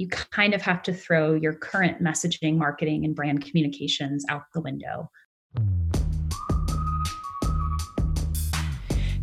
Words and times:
you 0.00 0.06
kind 0.06 0.54
of 0.54 0.62
have 0.62 0.80
to 0.80 0.94
throw 0.94 1.34
your 1.34 1.52
current 1.52 2.00
messaging, 2.00 2.56
marketing, 2.56 3.04
and 3.04 3.16
brand 3.16 3.44
communications 3.44 4.24
out 4.28 4.42
the 4.54 4.60
window. 4.60 5.10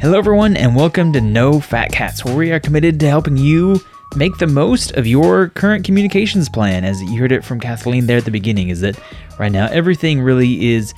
Hello, 0.01 0.17
everyone, 0.17 0.57
and 0.57 0.75
welcome 0.75 1.13
to 1.13 1.21
No 1.21 1.61
Fat 1.61 1.93
Cats, 1.93 2.25
where 2.25 2.35
we 2.35 2.51
are 2.51 2.59
committed 2.59 2.99
to 2.99 3.07
helping 3.07 3.37
you 3.37 3.79
make 4.17 4.37
the 4.37 4.47
most 4.47 4.91
of 4.97 5.07
your 5.07 5.47
current 5.47 5.85
communications 5.85 6.49
plan. 6.49 6.83
As 6.83 7.01
you 7.01 7.17
heard 7.21 7.31
it 7.31 7.45
from 7.45 7.61
Kathleen 7.61 8.07
there 8.07 8.17
at 8.17 8.25
the 8.25 8.31
beginning, 8.31 8.67
is 8.67 8.81
that 8.81 8.99
right 9.39 9.53
now 9.53 9.67
everything 9.67 10.19
really 10.19 10.73
is 10.73 10.93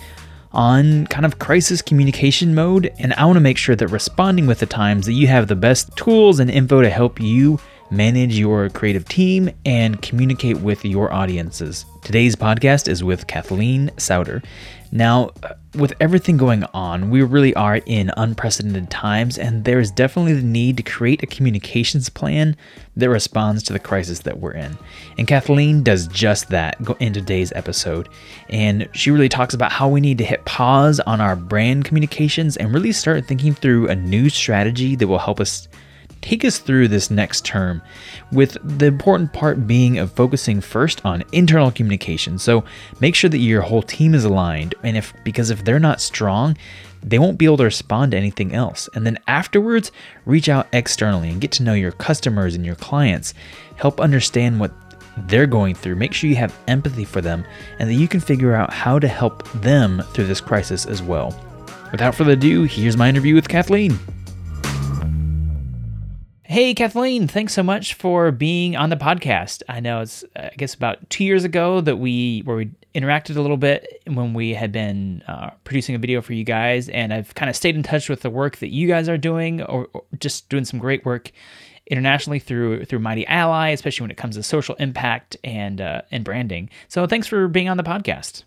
on 0.54 1.05
kind 1.07 1.23
of 1.23 1.38
crisis 1.38 1.84
communication 1.84 2.55
mode, 2.55 2.91
and 2.98 3.14
I 3.14 3.25
want 3.25 3.36
to 3.36 3.41
make 3.41 3.59
sure 3.59 3.75
that 3.75 3.89
responding 3.89 4.48
with 4.48 4.57
the 4.57 4.66
times 4.66 5.05
that 5.05 5.14
you 5.14 5.28
have 5.28 5.48
the 5.48 5.55
best 5.55 5.96
tools 5.96 6.39
and 6.39 6.50
info 6.50 6.82
to 6.82 6.89
help 6.89 7.20
you 7.21 7.59
manage 7.90 8.38
your 8.38 8.70
creative 8.70 9.06
team, 9.06 9.50
and 9.66 10.02
communicate 10.02 10.58
with 10.58 10.84
your 10.84 11.12
audiences. 11.14 11.86
Today's 12.04 12.36
podcast 12.36 12.88
is 12.88 13.04
with 13.04 13.28
Kathleen 13.28 13.92
Souter. 13.98 14.42
Now, 14.92 15.32
uh, 15.44 15.54
with 15.75 15.94
everything 16.00 16.38
going 16.38 16.64
on, 16.74 17.10
we 17.10 17.21
really 17.21 17.54
are 17.56 17.78
in 17.86 18.11
unprecedented 18.16 18.89
times, 18.89 19.38
and 19.38 19.66
there 19.66 19.80
is 19.80 19.92
definitely 19.92 20.34
the 20.34 20.42
need 20.42 20.78
to 20.78 20.84
create 20.84 21.21
a 21.21 21.28
communications 21.28 22.10
plan 22.10 22.56
that 22.96 23.10
responds 23.10 23.64
to 23.64 23.74
the 23.74 23.80
crisis 23.80 24.19
that 24.19 24.39
we're 24.39 24.54
in. 24.54 24.78
And 25.18 25.28
Kathleen 25.28 25.83
does 25.83 26.08
just 26.08 26.50
that 26.50 26.78
in 27.00 27.14
today's 27.14 27.52
episode. 27.54 28.08
And 28.50 28.88
she 28.94 29.11
really 29.11 29.30
talks 29.30 29.54
about 29.54 29.72
how 29.72 29.89
we 29.89 30.00
need 30.00 30.18
to 30.19 30.25
hit 30.25 30.46
pause 30.46 31.00
on 31.02 31.19
our 31.19 31.36
brand 31.36 31.86
communications 31.86 32.56
and 32.58 32.73
really 32.73 32.94
start 32.94 33.25
thinking 33.25 33.53
through 33.53 33.89
a 33.89 33.95
new 33.95 34.30
strategy 34.30 34.95
that 34.95 35.08
will 35.08 35.19
help 35.19 35.39
us 35.39 35.67
take 36.22 36.44
us 36.45 36.59
through 36.59 36.88
this 36.88 37.12
next 37.12 37.45
term, 37.45 37.81
with 38.31 38.58
the 38.64 38.88
important 38.88 39.34
part 39.34 39.67
being 39.67 39.98
of 39.98 40.12
focusing 40.12 40.62
first 40.62 41.06
on 41.06 41.23
internal 41.31 41.72
communication. 41.72 42.38
So 42.38 42.64
make 43.00 43.16
sure 43.16 43.30
that 43.30 43.38
your 43.38 43.61
whole 43.61 43.81
team 43.81 44.14
is 44.14 44.25
aligned, 44.25 44.75
and 44.83 44.97
if 44.97 45.14
because 45.23 45.50
if 45.50 45.64
they're 45.64 45.80
not 45.80 46.02
strong, 46.02 46.58
they 47.03 47.19
won't 47.19 47.38
be 47.38 47.45
able 47.45 47.58
to 47.58 47.64
respond 47.64 48.11
to 48.11 48.17
anything 48.17 48.53
else. 48.53 48.89
And 48.94 49.06
then 49.06 49.19
afterwards, 49.28 49.91
reach 50.25 50.50
out 50.50 50.67
externally 50.73 51.30
and 51.30 51.41
get 51.41 51.52
to 51.53 51.64
know 51.64 51.73
your 51.73 51.91
customers 51.91 52.56
and 52.56 52.66
your 52.66 52.75
clients. 52.75 53.34
Help 53.75 54.00
understand 54.00 54.59
what 54.59 54.72
they're 55.28 55.47
going 55.47 55.75
through. 55.75 55.95
Make 55.95 56.13
sure 56.13 56.30
you 56.30 56.36
have 56.36 56.58
empathy 56.67 57.06
for 57.06 57.22
them 57.22 57.45
and 57.80 57.89
that 57.89 57.95
you 57.95 58.08
can 58.08 58.19
figure 58.19 58.53
out 58.53 58.73
how 58.73 59.00
to 59.00 59.08
help 59.08 59.50
them 59.53 60.03
through 60.13 60.25
this 60.25 60.41
crisis 60.41 60.86
as 60.86 61.02
well. 61.02 61.39
Without 61.91 62.16
further 62.16 62.34
ado, 62.34 62.63
here's 62.63 62.97
my 62.97 63.09
interview 63.09 63.34
with 63.34 63.47
Kathleen. 63.47 63.97
Hey, 66.50 66.73
Kathleen, 66.73 67.28
thanks 67.28 67.52
so 67.52 67.62
much 67.62 67.95
for 67.95 68.31
being 68.31 68.78
on 68.78 68.90
the 68.90 68.95
podcast. 68.95 69.64
I 69.67 69.81
know 69.81 70.00
it's, 70.00 70.23
I 70.34 70.52
guess, 70.56 70.73
about 70.73 71.09
two 71.09 71.26
years 71.26 71.44
ago 71.44 71.81
that 71.81 71.98
we, 71.98 72.40
where 72.45 72.56
we 72.56 72.72
interacted 72.95 73.36
a 73.36 73.42
little 73.42 73.58
bit 73.58 74.02
when 74.08 74.34
we 74.34 74.53
had 74.53 74.72
been 74.72 75.23
uh, 75.28 75.50
producing 75.66 75.94
a 75.94 75.98
video 75.98 76.22
for 76.22 76.31
you 76.31 76.45
guys. 76.45 76.88
And 76.88 77.14
I've 77.14 77.36
kind 77.36 77.50
of 77.50 77.58
stayed 77.58 77.75
in 77.75 77.84
touch 77.84 78.08
with 78.08 78.22
the 78.22 78.30
work 78.30 78.59
that 78.59 78.70
you 78.70 78.88
guys 78.88 79.09
are 79.09 79.18
doing 79.18 79.62
or, 79.62 79.90
or 79.92 80.03
just 80.22 80.48
doing 80.48 80.64
some 80.64 80.80
great 80.80 81.03
work 81.03 81.34
internationally 81.92 82.40
through 82.40 82.86
through 82.86 83.00
Mighty 83.00 83.28
Ally, 83.28 83.72
especially 83.72 84.06
when 84.06 84.12
it 84.12 84.18
comes 84.18 84.38
to 84.38 84.44
social 84.44 84.75
impact 84.75 85.36
and 85.44 85.81
uh, 85.81 86.03
and 86.12 86.23
branding. 86.23 86.70
So 86.88 87.08
thanks 87.08 87.28
for 87.28 87.50
being 87.50 87.68
on 87.68 87.75
the 87.75 87.84
podcast. 87.84 88.44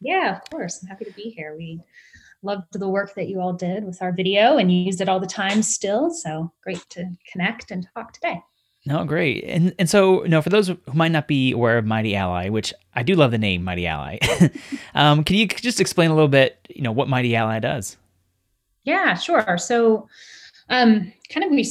Yeah, 0.00 0.36
of 0.36 0.50
course. 0.50 0.80
I'm 0.82 0.88
happy 0.88 1.04
to 1.04 1.12
be 1.12 1.34
here. 1.36 1.54
We 1.54 1.82
loved 2.42 2.72
the 2.72 2.88
work 2.88 3.14
that 3.14 3.28
you 3.28 3.40
all 3.40 3.52
did 3.52 3.84
with 3.84 4.02
our 4.02 4.12
video 4.12 4.58
and 4.58 4.72
used 4.72 5.00
it 5.00 5.08
all 5.08 5.20
the 5.20 5.26
time 5.26 5.62
still. 5.62 6.10
So 6.10 6.52
great 6.62 6.84
to 6.90 7.10
connect 7.30 7.70
and 7.70 7.86
talk 7.94 8.12
today. 8.12 8.42
No, 8.86 9.04
great. 9.04 9.44
And 9.44 9.74
and 9.80 9.90
so, 9.90 10.22
you 10.22 10.28
know, 10.28 10.40
for 10.40 10.48
those 10.48 10.68
who 10.68 10.78
might 10.94 11.10
not 11.10 11.26
be 11.26 11.50
aware 11.50 11.76
of 11.76 11.84
Mighty 11.84 12.14
Ally, 12.14 12.48
which 12.48 12.72
I 12.94 13.02
do 13.02 13.16
love 13.16 13.32
the 13.32 13.38
name 13.38 13.64
Mighty 13.64 13.86
Ally, 13.86 14.18
um, 14.94 15.24
can 15.24 15.36
you 15.36 15.48
just 15.48 15.80
explain 15.80 16.10
a 16.10 16.14
little 16.14 16.28
bit, 16.28 16.64
you 16.70 16.82
know, 16.82 16.92
what 16.92 17.08
Mighty 17.08 17.34
Ally 17.34 17.58
does? 17.58 17.96
Yeah, 18.84 19.14
sure. 19.14 19.58
So, 19.58 20.08
um, 20.68 21.12
kind 21.30 21.44
of 21.44 21.50
we 21.50 21.68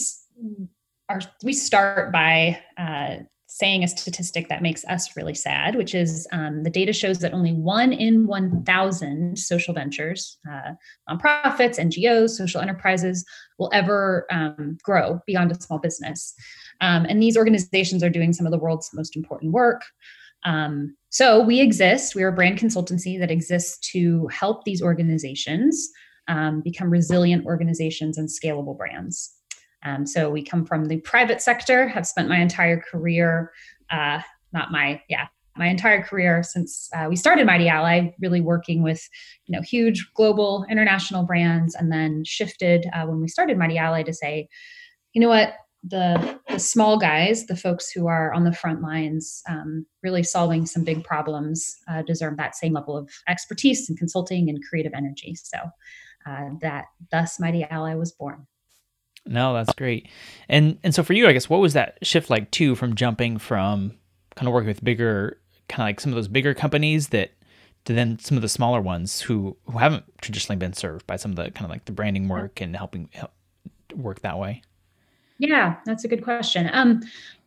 are 1.08 1.22
we 1.42 1.54
start 1.54 2.12
by 2.12 2.62
uh, 2.78 3.18
saying 3.56 3.86
a 3.86 3.88
statistic 3.88 4.50
that 4.50 4.62
makes 4.62 4.84
us 4.84 5.16
really 5.16 5.34
sad, 5.34 5.76
which 5.76 5.96
is 5.96 6.28
um, 6.34 6.64
the 6.64 6.70
data 6.70 6.92
shows 6.92 7.20
that 7.20 7.34
only 7.34 7.54
one 7.54 7.94
in 7.94 8.28
1,000 8.28 9.40
social 9.40 9.74
ventures, 9.74 10.38
uh, 10.52 10.74
nonprofits, 11.10 11.80
NGOs, 11.80 12.32
social 12.32 12.60
enterprises 12.60 13.24
will 13.58 13.70
ever 13.72 14.28
um, 14.30 14.78
grow 14.84 15.22
beyond 15.26 15.54
a 15.54 15.62
small 15.62 15.80
business. 15.80 16.34
Um, 16.82 17.06
and 17.08 17.24
these 17.24 17.38
organizations 17.38 18.04
are 18.04 18.10
doing 18.10 18.34
some 18.34 18.46
of 18.46 18.52
the 18.52 18.60
world's 18.60 18.90
most 18.94 19.16
important 19.16 19.54
work. 19.54 19.86
Um, 20.44 20.98
so 21.10 21.42
we 21.42 21.62
exist, 21.62 22.14
we're 22.14 22.28
a 22.28 22.34
brand 22.34 22.60
consultancy 22.60 23.18
that 23.20 23.32
exists 23.32 23.90
to 23.92 24.28
help 24.28 24.66
these 24.66 24.82
organizations 24.82 25.90
um, 26.28 26.60
become 26.60 26.90
resilient 26.90 27.46
organizations 27.46 28.18
and 28.18 28.28
scalable 28.28 28.78
brands. 28.78 29.32
Um, 29.86 30.06
so 30.06 30.30
we 30.30 30.44
come 30.44 30.66
from 30.66 30.86
the 30.86 30.98
private 31.02 31.42
sector, 31.42 31.88
have 31.88 32.08
spent 32.08 32.28
my 32.28 32.40
entire 32.40 32.80
career, 32.80 33.52
uh, 33.92 34.20
not 34.52 34.72
my, 34.72 35.02
yeah, 35.08 35.28
my 35.58 35.68
entire 35.68 36.04
career 36.04 36.44
since 36.44 36.90
uh, 36.94 37.06
we 37.08 37.16
started 37.16 37.46
Mighty 37.46 37.70
Ally, 37.70 38.12
really 38.20 38.42
working 38.42 38.84
with, 38.84 39.08
you 39.46 39.56
know, 39.56 39.62
huge 39.62 40.10
global 40.14 40.66
international 40.70 41.24
brands, 41.24 41.76
and 41.76 41.92
then 41.92 42.24
shifted 42.26 42.88
uh, 42.94 43.06
when 43.06 43.22
we 43.22 43.28
started 43.28 43.58
Mighty 43.58 43.78
Ally 43.78 44.04
to 44.04 44.14
say, 44.14 44.50
you 45.14 45.22
know 45.22 45.30
what, 45.30 45.54
the 45.88 46.40
the 46.50 46.60
small 46.60 46.98
guys, 46.98 47.46
the 47.46 47.56
folks 47.56 47.92
who 47.92 48.08
are 48.08 48.34
on 48.34 48.44
the 48.44 48.52
front 48.52 48.82
lines, 48.82 49.44
um, 49.48 49.86
really 50.04 50.24
solving 50.24 50.66
some 50.66 50.84
big 50.84 51.04
problems, 51.04 51.78
uh, 51.88 52.02
deserve 52.02 52.38
that 52.38 52.56
same 52.56 52.74
level 52.74 52.98
of 52.98 53.10
expertise 53.28 53.88
and 53.88 53.98
consulting 53.98 54.50
and 54.50 54.64
creative 54.64 54.94
energy. 54.96 55.36
So 55.36 55.58
uh, 56.26 56.50
that 56.62 56.86
thus 57.12 57.40
Mighty 57.40 57.64
Ally 57.64 57.94
was 57.96 58.12
born. 58.12 58.48
No, 59.26 59.54
that's 59.54 59.74
great. 59.74 60.08
And 60.50 60.78
and 60.84 60.94
so 60.94 61.04
for 61.04 61.14
you, 61.14 61.28
I 61.28 61.34
guess, 61.34 61.50
what 61.50 61.60
was 61.60 61.74
that 61.74 61.98
shift 62.04 62.30
like 62.30 62.52
too 62.52 62.76
from 62.76 62.96
jumping 62.96 63.38
from 63.38 63.94
kind 64.36 64.48
of 64.48 64.54
working 64.54 64.68
with 64.68 64.84
bigger, 64.84 65.40
kind 65.68 65.82
of 65.82 65.88
like 65.88 66.00
some 66.00 66.12
of 66.12 66.16
those 66.16 66.28
bigger 66.28 66.54
companies 66.54 67.10
that 67.10 67.32
to 67.86 67.94
then 67.94 68.20
some 68.20 68.38
of 68.38 68.42
the 68.42 68.50
smaller 68.50 68.82
ones 68.82 69.22
who 69.22 69.58
who 69.66 69.78
haven't 69.78 70.06
traditionally 70.22 70.58
been 70.58 70.74
served 70.74 71.08
by 71.08 71.16
some 71.16 71.32
of 71.32 71.38
the 71.38 71.52
kind 71.52 71.66
of 71.66 71.70
like 71.70 71.86
the 71.86 71.92
branding 71.92 72.28
work 72.28 72.62
and 72.62 72.76
helping 72.76 73.10
help 73.14 73.32
work 73.96 74.22
that 74.22 74.38
way. 74.38 74.62
Yeah, 75.38 75.76
that's 75.86 76.06
a 76.06 76.08
good 76.08 76.24
question. 76.24 76.70
Um, 76.72 77.02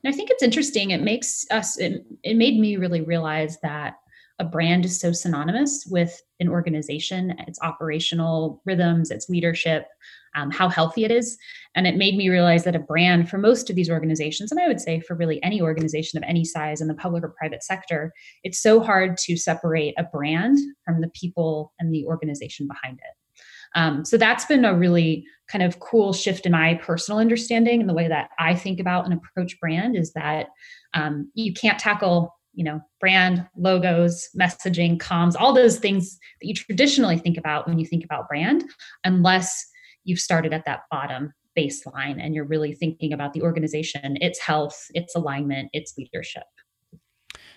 I 0.04 0.12
think 0.12 0.30
it's 0.30 0.42
interesting. 0.42 0.90
It 0.90 1.02
makes 1.02 1.46
us. 1.50 1.78
It, 1.78 2.04
it 2.22 2.36
made 2.36 2.58
me 2.58 2.76
really 2.76 3.00
realize 3.00 3.58
that 3.62 3.96
a 4.38 4.44
brand 4.44 4.84
is 4.84 5.00
so 5.00 5.10
synonymous 5.12 5.86
with 5.90 6.22
an 6.38 6.48
organization, 6.48 7.34
its 7.46 7.58
operational 7.62 8.62
rhythms, 8.64 9.10
its 9.10 9.28
leadership, 9.28 9.88
um, 10.34 10.50
how 10.50 10.68
healthy 10.68 11.04
it 11.04 11.10
is. 11.10 11.36
And 11.74 11.86
it 11.86 11.96
made 11.96 12.16
me 12.16 12.28
realize 12.28 12.64
that 12.64 12.76
a 12.76 12.80
brand 12.80 13.28
for 13.28 13.38
most 13.38 13.70
of 13.70 13.76
these 13.76 13.90
organizations, 13.90 14.50
and 14.50 14.60
I 14.60 14.68
would 14.68 14.80
say 14.80 15.00
for 15.00 15.14
really 15.14 15.42
any 15.42 15.60
organization 15.60 16.16
of 16.16 16.24
any 16.26 16.44
size 16.44 16.80
in 16.80 16.88
the 16.88 16.94
public 16.94 17.24
or 17.24 17.34
private 17.38 17.62
sector, 17.62 18.12
it's 18.44 18.60
so 18.60 18.80
hard 18.80 19.16
to 19.18 19.36
separate 19.36 19.94
a 19.98 20.04
brand 20.04 20.58
from 20.84 21.00
the 21.00 21.10
people 21.10 21.72
and 21.78 21.94
the 21.94 22.06
organization 22.06 22.66
behind 22.66 22.98
it. 22.98 23.14
Um, 23.74 24.04
so 24.04 24.16
that's 24.16 24.46
been 24.46 24.64
a 24.64 24.74
really 24.74 25.26
kind 25.46 25.62
of 25.62 25.80
cool 25.80 26.12
shift 26.12 26.46
in 26.46 26.52
my 26.52 26.74
personal 26.74 27.20
understanding 27.20 27.80
and 27.80 27.88
the 27.88 27.94
way 27.94 28.08
that 28.08 28.30
I 28.38 28.54
think 28.54 28.80
about 28.80 29.04
and 29.04 29.14
approach 29.14 29.58
brand 29.60 29.96
is 29.96 30.12
that 30.14 30.48
um, 30.94 31.30
you 31.34 31.52
can't 31.52 31.78
tackle 31.78 32.34
you 32.54 32.64
know 32.64 32.80
brand 32.98 33.46
logos 33.56 34.28
messaging 34.38 34.98
comms 34.98 35.34
all 35.38 35.52
those 35.52 35.78
things 35.78 36.18
that 36.40 36.48
you 36.48 36.54
traditionally 36.54 37.16
think 37.16 37.38
about 37.38 37.68
when 37.68 37.78
you 37.78 37.86
think 37.86 38.04
about 38.04 38.26
brand 38.26 38.64
unless 39.04 39.64
you've 40.08 40.18
started 40.18 40.52
at 40.52 40.64
that 40.64 40.80
bottom 40.90 41.32
baseline 41.56 42.18
and 42.20 42.34
you're 42.34 42.44
really 42.44 42.74
thinking 42.74 43.12
about 43.12 43.32
the 43.32 43.42
organization, 43.42 44.16
its 44.20 44.38
health, 44.38 44.86
its 44.94 45.14
alignment, 45.14 45.68
its 45.72 45.96
leadership. 45.98 46.44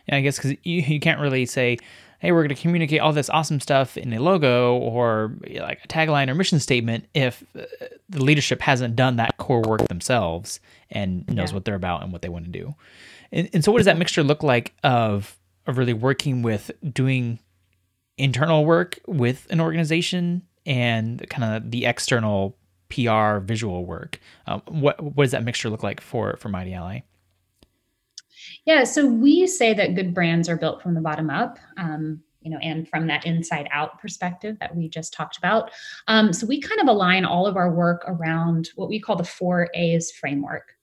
Yeah, 0.08 0.18
I 0.18 0.22
guess 0.22 0.38
because 0.38 0.52
you, 0.64 0.82
you 0.82 1.00
can't 1.00 1.20
really 1.20 1.46
say, 1.46 1.78
hey, 2.20 2.32
we're 2.32 2.42
going 2.42 2.56
to 2.56 2.62
communicate 2.62 3.00
all 3.00 3.14
this 3.14 3.30
awesome 3.30 3.60
stuff 3.60 3.98
in 3.98 4.14
a 4.14 4.20
logo 4.20 4.78
or 4.78 5.38
like 5.60 5.80
a 5.84 5.88
tagline 5.88 6.28
or 6.28 6.36
mission 6.36 6.60
statement 6.60 7.08
if 7.14 7.44
uh, 7.58 7.64
the 8.10 8.24
leadership 8.24 8.62
hasn't 8.62 8.96
done 8.96 9.16
that 9.16 9.38
core 9.38 9.62
work 9.62 9.88
themselves 9.88 10.60
and 10.90 11.28
knows 11.30 11.50
yeah. 11.50 11.56
what 11.56 11.66
they're 11.66 11.76
about 11.76 12.04
and 12.04 12.12
what 12.12 12.22
they 12.22 12.30
want 12.30 12.46
to 12.46 12.52
do. 12.52 12.76
And, 13.32 13.50
and 13.54 13.64
so, 13.64 13.72
what 13.72 13.80
does 13.80 13.86
that 13.86 13.98
mixture 13.98 14.24
look 14.24 14.44
like 14.44 14.74
of, 14.84 15.38
of 15.66 15.78
really 15.78 15.94
working 15.94 16.42
with 16.42 16.72
doing 16.94 17.40
internal 18.18 18.66
work 18.66 19.00
with 19.08 19.48
an 19.50 19.62
organization 19.62 20.44
and 20.66 21.28
kind 21.30 21.56
of 21.56 21.72
the 21.72 21.86
external 21.86 22.58
PR 22.90 23.38
visual 23.40 23.86
work. 23.86 24.20
Um, 24.48 24.62
what 24.68 25.02
what 25.02 25.24
does 25.24 25.32
that 25.32 25.44
mixture 25.44 25.70
look 25.70 25.84
like 25.84 26.02
for 26.02 26.38
for 26.38 26.50
Mighty 26.50 26.74
Ally? 26.74 27.02
Yeah, 28.66 28.84
so 28.84 29.06
we 29.06 29.48
say 29.48 29.74
that 29.74 29.96
good 29.96 30.14
brands 30.14 30.50
are 30.50 30.58
built 30.58 30.82
from 30.82 30.94
the 30.94 31.02
bottom 31.02 31.30
up. 31.30 31.58
Um, 31.78 32.22
you 32.42 32.50
know, 32.50 32.58
and 32.58 32.88
from 32.90 33.08
that 33.08 33.26
inside 33.26 33.70
out 33.72 34.00
perspective 34.00 34.58
that 34.60 34.76
we 34.76 34.90
just 34.90 35.14
talked 35.14 35.38
about. 35.38 35.72
Um, 36.08 36.34
so 36.34 36.48
we 36.48 36.60
kind 36.60 36.82
of 36.82 36.88
align 36.88 37.24
all 37.24 37.46
of 37.46 37.56
our 37.56 37.72
work 37.72 38.04
around 38.08 38.70
what 38.76 38.90
we 38.90 39.00
call 39.00 39.16
the 39.16 39.24
four 39.24 39.70
A's 39.76 40.12
framework. 40.12 40.74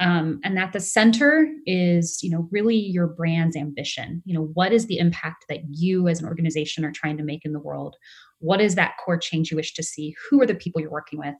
Um, 0.00 0.40
and 0.44 0.56
at 0.58 0.72
the 0.72 0.78
center 0.80 1.52
is, 1.66 2.22
you 2.22 2.30
know, 2.30 2.48
really 2.52 2.76
your 2.76 3.08
brand's 3.08 3.56
ambition. 3.56 4.22
You 4.24 4.34
know, 4.34 4.44
what 4.54 4.72
is 4.72 4.86
the 4.86 4.98
impact 4.98 5.46
that 5.48 5.60
you 5.70 6.06
as 6.06 6.20
an 6.20 6.28
organization 6.28 6.84
are 6.84 6.92
trying 6.92 7.16
to 7.16 7.24
make 7.24 7.44
in 7.44 7.52
the 7.52 7.58
world? 7.58 7.96
What 8.40 8.60
is 8.60 8.74
that 8.76 8.96
core 9.04 9.18
change 9.18 9.50
you 9.50 9.56
wish 9.56 9.74
to 9.74 9.82
see? 9.82 10.14
Who 10.28 10.40
are 10.40 10.46
the 10.46 10.54
people 10.54 10.80
you're 10.80 10.90
working 10.90 11.18
with? 11.18 11.36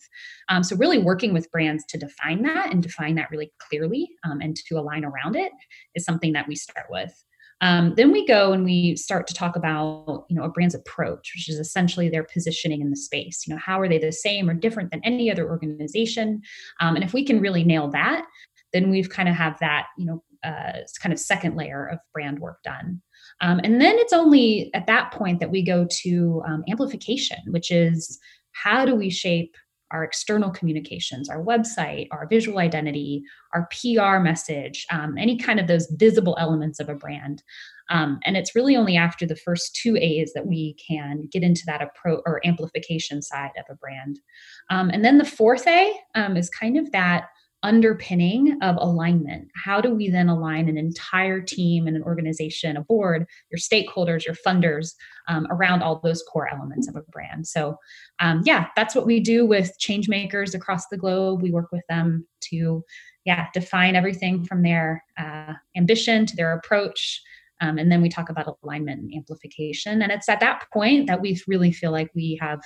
Um, 0.48 0.62
so, 0.62 0.76
really 0.76 0.98
working 0.98 1.32
with 1.32 1.50
brands 1.50 1.84
to 1.86 1.98
define 1.98 2.42
that 2.42 2.72
and 2.72 2.82
define 2.82 3.14
that 3.16 3.30
really 3.30 3.52
clearly 3.58 4.08
um, 4.24 4.40
and 4.40 4.56
to 4.56 4.74
align 4.78 5.04
around 5.04 5.36
it 5.36 5.52
is 5.94 6.04
something 6.04 6.32
that 6.32 6.48
we 6.48 6.56
start 6.56 6.86
with. 6.90 7.12
Um, 7.60 7.94
then 7.96 8.12
we 8.12 8.24
go 8.26 8.52
and 8.52 8.64
we 8.64 8.96
start 8.96 9.26
to 9.26 9.34
talk 9.34 9.56
about, 9.56 10.26
you 10.28 10.36
know, 10.36 10.44
a 10.44 10.48
brand's 10.48 10.76
approach, 10.76 11.32
which 11.34 11.48
is 11.48 11.58
essentially 11.58 12.08
their 12.08 12.22
positioning 12.22 12.80
in 12.80 12.90
the 12.90 12.96
space. 12.96 13.46
You 13.46 13.54
know, 13.54 13.60
how 13.60 13.80
are 13.80 13.88
they 13.88 13.98
the 13.98 14.12
same 14.12 14.48
or 14.48 14.54
different 14.54 14.90
than 14.92 15.00
any 15.02 15.30
other 15.30 15.48
organization? 15.48 16.40
Um, 16.80 16.94
and 16.94 17.04
if 17.04 17.12
we 17.12 17.24
can 17.24 17.40
really 17.40 17.64
nail 17.64 17.88
that, 17.90 18.26
then 18.72 18.90
we've 18.90 19.10
kind 19.10 19.28
of 19.28 19.34
have 19.34 19.58
that, 19.60 19.86
you 19.96 20.06
know, 20.06 20.22
uh, 20.44 20.84
kind 21.00 21.12
of 21.12 21.18
second 21.18 21.56
layer 21.56 21.86
of 21.86 21.98
brand 22.12 22.38
work 22.38 22.62
done. 22.62 23.02
Um, 23.40 23.60
and 23.62 23.80
then 23.80 23.96
it's 23.98 24.12
only 24.12 24.70
at 24.74 24.86
that 24.86 25.12
point 25.12 25.40
that 25.40 25.50
we 25.50 25.62
go 25.62 25.86
to 26.02 26.42
um, 26.46 26.64
amplification, 26.68 27.38
which 27.48 27.70
is 27.70 28.18
how 28.52 28.84
do 28.84 28.94
we 28.94 29.10
shape 29.10 29.54
our 29.90 30.04
external 30.04 30.50
communications, 30.50 31.30
our 31.30 31.42
website, 31.42 32.08
our 32.10 32.26
visual 32.26 32.58
identity, 32.58 33.22
our 33.54 33.68
PR 33.72 34.18
message, 34.18 34.86
um, 34.90 35.16
any 35.16 35.38
kind 35.38 35.58
of 35.58 35.66
those 35.66 35.86
visible 35.92 36.36
elements 36.38 36.78
of 36.78 36.88
a 36.88 36.94
brand. 36.94 37.42
Um, 37.90 38.18
and 38.26 38.36
it's 38.36 38.54
really 38.54 38.76
only 38.76 38.96
after 38.96 39.24
the 39.24 39.36
first 39.36 39.74
two 39.74 39.96
A's 39.96 40.32
that 40.34 40.46
we 40.46 40.74
can 40.74 41.26
get 41.32 41.42
into 41.42 41.62
that 41.66 41.80
approach 41.80 42.20
or 42.26 42.46
amplification 42.46 43.22
side 43.22 43.52
of 43.58 43.64
a 43.70 43.76
brand. 43.76 44.20
Um, 44.68 44.90
and 44.90 45.02
then 45.02 45.16
the 45.16 45.24
fourth 45.24 45.66
A 45.66 45.94
um, 46.14 46.36
is 46.36 46.50
kind 46.50 46.76
of 46.76 46.92
that 46.92 47.28
underpinning 47.62 48.56
of 48.62 48.76
alignment. 48.76 49.48
How 49.54 49.80
do 49.80 49.92
we 49.92 50.08
then 50.08 50.28
align 50.28 50.68
an 50.68 50.78
entire 50.78 51.40
team 51.40 51.86
and 51.86 51.96
an 51.96 52.02
organization, 52.04 52.76
a 52.76 52.82
board, 52.82 53.26
your 53.50 53.58
stakeholders, 53.58 54.24
your 54.24 54.36
funders 54.36 54.94
um, 55.26 55.46
around 55.50 55.82
all 55.82 56.00
those 56.02 56.22
core 56.22 56.48
elements 56.48 56.88
of 56.88 56.96
a 56.96 57.02
brand? 57.10 57.46
So, 57.46 57.76
um, 58.20 58.42
yeah, 58.44 58.68
that's 58.76 58.94
what 58.94 59.06
we 59.06 59.18
do 59.20 59.44
with 59.44 59.76
change 59.78 60.08
makers 60.08 60.54
across 60.54 60.86
the 60.86 60.96
globe. 60.96 61.42
We 61.42 61.50
work 61.50 61.72
with 61.72 61.84
them 61.88 62.26
to, 62.42 62.84
yeah, 63.24 63.48
define 63.52 63.96
everything 63.96 64.44
from 64.44 64.62
their 64.62 65.02
uh, 65.18 65.54
ambition 65.76 66.26
to 66.26 66.36
their 66.36 66.52
approach. 66.52 67.20
Um, 67.60 67.76
and 67.76 67.90
then 67.90 68.00
we 68.00 68.08
talk 68.08 68.30
about 68.30 68.56
alignment 68.62 69.00
and 69.00 69.12
amplification. 69.14 70.00
And 70.00 70.12
it's 70.12 70.28
at 70.28 70.38
that 70.38 70.64
point 70.72 71.08
that 71.08 71.20
we 71.20 71.40
really 71.48 71.72
feel 71.72 71.90
like 71.90 72.08
we 72.14 72.38
have 72.40 72.60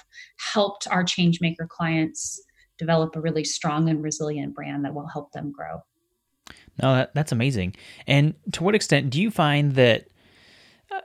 helped 0.52 0.86
our 0.90 1.02
change 1.02 1.40
maker 1.40 1.66
clients 1.66 2.42
develop 2.82 3.14
a 3.14 3.20
really 3.20 3.44
strong 3.44 3.88
and 3.88 4.02
resilient 4.02 4.56
brand 4.56 4.84
that 4.84 4.92
will 4.92 5.06
help 5.06 5.30
them 5.30 5.52
grow. 5.52 5.80
No, 6.82 6.96
that, 6.96 7.14
that's 7.14 7.30
amazing. 7.30 7.76
And 8.08 8.34
to 8.52 8.64
what 8.64 8.74
extent 8.74 9.10
do 9.10 9.22
you 9.22 9.30
find 9.30 9.76
that 9.76 10.08
uh, 10.90 11.00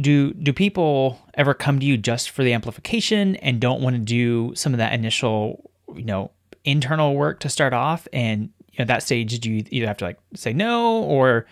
do 0.00 0.34
do 0.34 0.52
people 0.52 1.20
ever 1.34 1.54
come 1.54 1.78
to 1.78 1.86
you 1.86 1.96
just 1.96 2.30
for 2.30 2.42
the 2.42 2.52
amplification 2.52 3.36
and 3.36 3.60
don't 3.60 3.80
want 3.80 3.94
to 3.94 4.02
do 4.02 4.52
some 4.56 4.74
of 4.74 4.78
that 4.78 4.92
initial, 4.92 5.70
you 5.94 6.04
know, 6.04 6.32
internal 6.64 7.14
work 7.14 7.38
to 7.40 7.48
start 7.48 7.72
off? 7.72 8.08
And 8.12 8.50
you 8.72 8.78
know, 8.78 8.82
at 8.82 8.88
that 8.88 9.04
stage, 9.04 9.38
do 9.38 9.52
you 9.52 9.64
either 9.70 9.86
have 9.86 9.98
to 9.98 10.06
like 10.06 10.18
say 10.34 10.52
no 10.52 11.02
or 11.04 11.46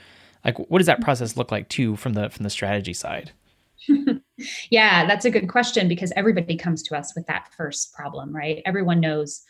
like 0.44 0.58
what 0.58 0.78
does 0.78 0.86
that 0.86 1.00
process 1.00 1.36
look 1.36 1.52
like 1.52 1.68
too 1.68 1.94
from 1.94 2.14
the 2.14 2.30
from 2.30 2.42
the 2.42 2.50
strategy 2.50 2.94
side? 2.94 3.30
yeah, 4.70 5.06
that's 5.06 5.24
a 5.24 5.30
good 5.30 5.48
question 5.48 5.88
because 5.88 6.12
everybody 6.16 6.56
comes 6.56 6.82
to 6.84 6.96
us 6.96 7.14
with 7.14 7.26
that 7.26 7.48
first 7.56 7.92
problem, 7.92 8.34
right? 8.34 8.62
Everyone 8.66 9.00
knows, 9.00 9.42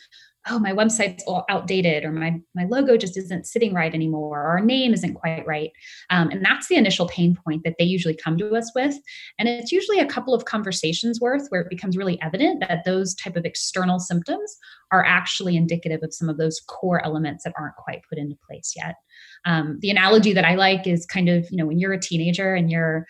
oh, 0.51 0.59
my 0.59 0.73
website's 0.73 1.23
all 1.27 1.45
outdated, 1.51 2.05
or 2.05 2.13
my 2.13 2.41
my 2.55 2.65
logo 2.65 2.97
just 2.97 3.17
isn't 3.17 3.47
sitting 3.47 3.75
right 3.75 3.95
anymore, 3.95 4.41
or 4.41 4.47
our 4.47 4.61
name 4.61 4.95
isn't 4.95 5.15
quite 5.15 5.47
right. 5.47 5.71
Um, 6.11 6.31
and 6.31 6.45
that's 6.45 6.69
the 6.69 6.77
initial 6.77 7.09
pain 7.09 7.37
point 7.45 7.65
that 7.65 7.75
they 7.79 7.85
usually 7.85 8.15
come 8.15 8.39
to 8.39 8.55
us 8.55 8.71
with. 8.75 8.95
And 9.39 9.49
it's 9.49 9.73
usually 9.73 9.99
a 9.99 10.07
couple 10.07 10.35
of 10.35 10.45
conversations 10.47 11.21
worth 11.21 11.49
where 11.49 11.61
it 11.61 11.71
becomes 11.71 11.97
really 11.97 12.21
evident 12.23 12.61
that 12.61 12.85
those 12.85 13.15
type 13.15 13.37
of 13.37 13.45
external 13.45 13.99
symptoms 13.99 14.57
are 14.91 15.05
actually 15.05 15.57
indicative 15.57 16.03
of 16.03 16.15
some 16.15 16.29
of 16.29 16.39
those 16.39 16.61
core 16.67 17.05
elements 17.05 17.45
that 17.45 17.55
aren't 17.59 17.77
quite 17.77 18.03
put 18.09 18.19
into 18.19 18.37
place 18.47 18.73
yet. 18.75 18.95
Um, 19.45 19.79
the 19.81 19.91
analogy 19.91 20.33
that 20.33 20.45
I 20.45 20.55
like 20.55 20.87
is 20.87 21.05
kind 21.05 21.29
of, 21.29 21.51
you 21.51 21.59
know, 21.59 21.67
when 21.67 21.79
you're 21.79 21.93
a 21.93 22.01
teenager 22.01 22.55
and 22.55 22.71
you're 22.71 23.07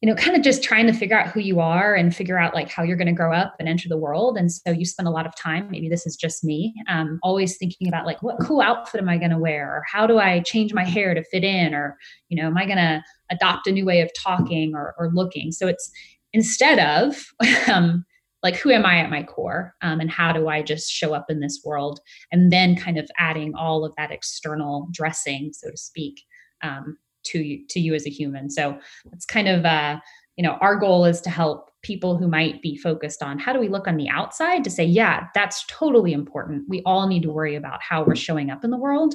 you 0.00 0.08
know, 0.08 0.14
kind 0.14 0.34
of 0.34 0.42
just 0.42 0.62
trying 0.62 0.86
to 0.86 0.94
figure 0.94 1.18
out 1.18 1.28
who 1.28 1.40
you 1.40 1.60
are 1.60 1.94
and 1.94 2.16
figure 2.16 2.38
out 2.38 2.54
like 2.54 2.70
how 2.70 2.82
you're 2.82 2.96
going 2.96 3.06
to 3.06 3.12
grow 3.12 3.34
up 3.34 3.54
and 3.58 3.68
enter 3.68 3.86
the 3.86 3.98
world. 3.98 4.38
And 4.38 4.50
so 4.50 4.70
you 4.70 4.86
spend 4.86 5.06
a 5.06 5.10
lot 5.10 5.26
of 5.26 5.36
time, 5.36 5.70
maybe 5.70 5.90
this 5.90 6.06
is 6.06 6.16
just 6.16 6.42
me, 6.42 6.72
um, 6.88 7.18
always 7.22 7.58
thinking 7.58 7.86
about 7.86 8.06
like, 8.06 8.22
what 8.22 8.40
cool 8.40 8.62
outfit 8.62 9.00
am 9.00 9.10
I 9.10 9.18
going 9.18 9.30
to 9.30 9.38
wear? 9.38 9.68
Or 9.68 9.84
how 9.92 10.06
do 10.06 10.18
I 10.18 10.40
change 10.40 10.72
my 10.72 10.84
hair 10.84 11.12
to 11.12 11.22
fit 11.24 11.44
in? 11.44 11.74
Or, 11.74 11.98
you 12.30 12.40
know, 12.40 12.48
am 12.48 12.56
I 12.56 12.64
going 12.64 12.78
to 12.78 13.02
adopt 13.30 13.66
a 13.66 13.72
new 13.72 13.84
way 13.84 14.00
of 14.00 14.10
talking 14.18 14.72
or, 14.74 14.94
or 14.98 15.10
looking? 15.12 15.52
So 15.52 15.66
it's 15.66 15.90
instead 16.32 16.78
of, 16.78 17.22
um, 17.68 18.04
like 18.42 18.56
who 18.56 18.70
am 18.70 18.86
i 18.86 18.96
at 18.96 19.10
my 19.10 19.22
core 19.22 19.74
um, 19.82 20.00
and 20.00 20.10
how 20.10 20.32
do 20.32 20.48
i 20.48 20.62
just 20.62 20.90
show 20.90 21.12
up 21.12 21.26
in 21.28 21.40
this 21.40 21.60
world 21.62 22.00
and 22.32 22.50
then 22.50 22.74
kind 22.74 22.98
of 22.98 23.06
adding 23.18 23.52
all 23.54 23.84
of 23.84 23.92
that 23.98 24.10
external 24.10 24.88
dressing 24.92 25.50
so 25.52 25.70
to 25.70 25.76
speak 25.76 26.22
um, 26.62 26.96
to 27.24 27.38
you 27.38 27.66
to 27.68 27.80
you 27.80 27.94
as 27.94 28.06
a 28.06 28.10
human. 28.10 28.50
So 28.50 28.78
it's 29.12 29.26
kind 29.26 29.48
of 29.48 29.64
uh 29.64 29.98
you 30.36 30.44
know 30.44 30.58
our 30.60 30.76
goal 30.76 31.04
is 31.04 31.20
to 31.22 31.30
help 31.30 31.70
people 31.82 32.16
who 32.18 32.28
might 32.28 32.60
be 32.60 32.76
focused 32.76 33.22
on 33.22 33.38
how 33.38 33.54
do 33.54 33.58
we 33.58 33.68
look 33.68 33.88
on 33.88 33.96
the 33.96 34.08
outside 34.10 34.62
to 34.62 34.70
say 34.70 34.84
yeah 34.84 35.26
that's 35.34 35.64
totally 35.66 36.12
important. 36.12 36.64
We 36.68 36.82
all 36.84 37.06
need 37.06 37.22
to 37.22 37.30
worry 37.30 37.56
about 37.56 37.82
how 37.82 38.04
we're 38.04 38.16
showing 38.16 38.50
up 38.50 38.64
in 38.64 38.70
the 38.70 38.78
world 38.78 39.14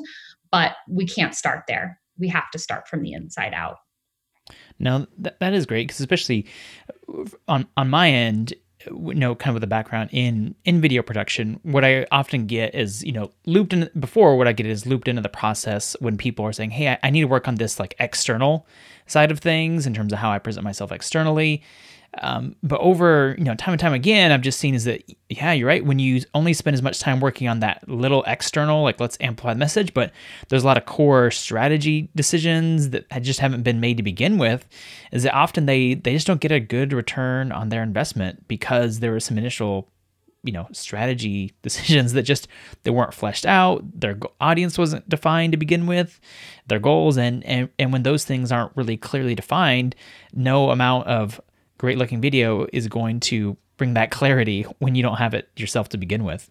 but 0.51 0.77
we 0.87 1.05
can't 1.05 1.35
start 1.35 1.65
there. 1.67 1.99
We 2.17 2.29
have 2.29 2.49
to 2.51 2.59
start 2.59 2.87
from 2.87 3.01
the 3.01 3.11
inside 3.11 3.53
out. 3.53 3.77
Now 4.79 5.05
that, 5.17 5.37
that 5.41 5.53
is 5.53 5.65
great 5.65 5.87
because 5.87 5.99
especially 5.99 6.45
on 7.47 7.67
on 7.75 7.89
my 7.89 8.09
end 8.09 8.53
you 8.91 9.15
know 9.15 9.35
kind 9.35 9.49
of 9.49 9.55
with 9.55 9.63
a 9.63 9.67
background 9.67 10.09
in 10.11 10.55
in 10.65 10.81
video 10.81 11.01
production 11.01 11.59
what 11.63 11.83
i 11.83 12.05
often 12.11 12.45
get 12.45 12.73
is 12.73 13.03
you 13.03 13.11
know 13.11 13.31
looped 13.45 13.73
in 13.73 13.89
before 13.99 14.37
what 14.37 14.47
i 14.47 14.53
get 14.53 14.65
is 14.65 14.85
looped 14.85 15.07
into 15.07 15.21
the 15.21 15.29
process 15.29 15.95
when 15.99 16.17
people 16.17 16.45
are 16.45 16.53
saying 16.53 16.71
hey 16.71 16.89
I, 16.89 16.99
I 17.03 17.09
need 17.09 17.21
to 17.21 17.27
work 17.27 17.47
on 17.47 17.55
this 17.55 17.79
like 17.79 17.95
external 17.99 18.67
side 19.07 19.31
of 19.31 19.39
things 19.39 19.85
in 19.85 19.93
terms 19.93 20.13
of 20.13 20.19
how 20.19 20.31
i 20.31 20.39
present 20.39 20.63
myself 20.63 20.91
externally 20.91 21.61
um, 22.21 22.55
but 22.63 22.79
over 22.79 23.35
you 23.37 23.43
know 23.43 23.55
time 23.55 23.73
and 23.73 23.79
time 23.79 23.93
again, 23.93 24.31
I've 24.31 24.41
just 24.41 24.59
seen 24.59 24.73
is 24.73 24.85
that 24.85 25.03
yeah, 25.29 25.51
you're 25.51 25.67
right. 25.67 25.85
When 25.85 25.99
you 25.99 26.21
only 26.33 26.53
spend 26.53 26.73
as 26.73 26.81
much 26.81 26.99
time 26.99 27.19
working 27.19 27.47
on 27.47 27.59
that 27.59 27.87
little 27.89 28.23
external, 28.23 28.83
like 28.83 28.99
let's 28.99 29.17
amplify 29.19 29.53
the 29.53 29.59
message, 29.59 29.93
but 29.93 30.11
there's 30.49 30.63
a 30.63 30.65
lot 30.65 30.77
of 30.77 30.85
core 30.85 31.31
strategy 31.31 32.09
decisions 32.15 32.91
that 32.91 33.05
just 33.21 33.39
haven't 33.39 33.63
been 33.63 33.79
made 33.79 33.97
to 33.97 34.03
begin 34.03 34.37
with. 34.37 34.67
Is 35.11 35.23
that 35.23 35.33
often 35.33 35.65
they 35.65 35.95
they 35.95 36.13
just 36.13 36.27
don't 36.27 36.41
get 36.41 36.51
a 36.51 36.59
good 36.59 36.93
return 36.93 37.51
on 37.51 37.69
their 37.69 37.83
investment 37.83 38.47
because 38.47 38.99
there 38.99 39.11
was 39.11 39.25
some 39.25 39.37
initial 39.37 39.89
you 40.45 40.51
know 40.51 40.67
strategy 40.71 41.53
decisions 41.61 42.13
that 42.13 42.23
just 42.23 42.47
they 42.83 42.91
weren't 42.91 43.13
fleshed 43.13 43.45
out 43.45 43.83
their 43.99 44.17
audience 44.39 44.77
wasn't 44.77 45.07
defined 45.09 45.51
to 45.51 45.57
begin 45.57 45.87
with 45.87 46.19
their 46.67 46.79
goals 46.79 47.17
and 47.17 47.43
and, 47.45 47.69
and 47.79 47.91
when 47.91 48.03
those 48.03 48.23
things 48.23 48.51
aren't 48.51 48.75
really 48.75 48.95
clearly 48.95 49.35
defined 49.35 49.95
no 50.33 50.69
amount 50.69 51.07
of 51.07 51.41
great 51.77 51.97
looking 51.97 52.21
video 52.21 52.67
is 52.71 52.87
going 52.87 53.19
to 53.21 53.57
bring 53.77 53.93
that 53.93 54.11
clarity 54.11 54.63
when 54.79 54.95
you 54.95 55.03
don't 55.03 55.17
have 55.17 55.33
it 55.33 55.49
yourself 55.55 55.89
to 55.89 55.97
begin 55.97 56.23
with. 56.23 56.49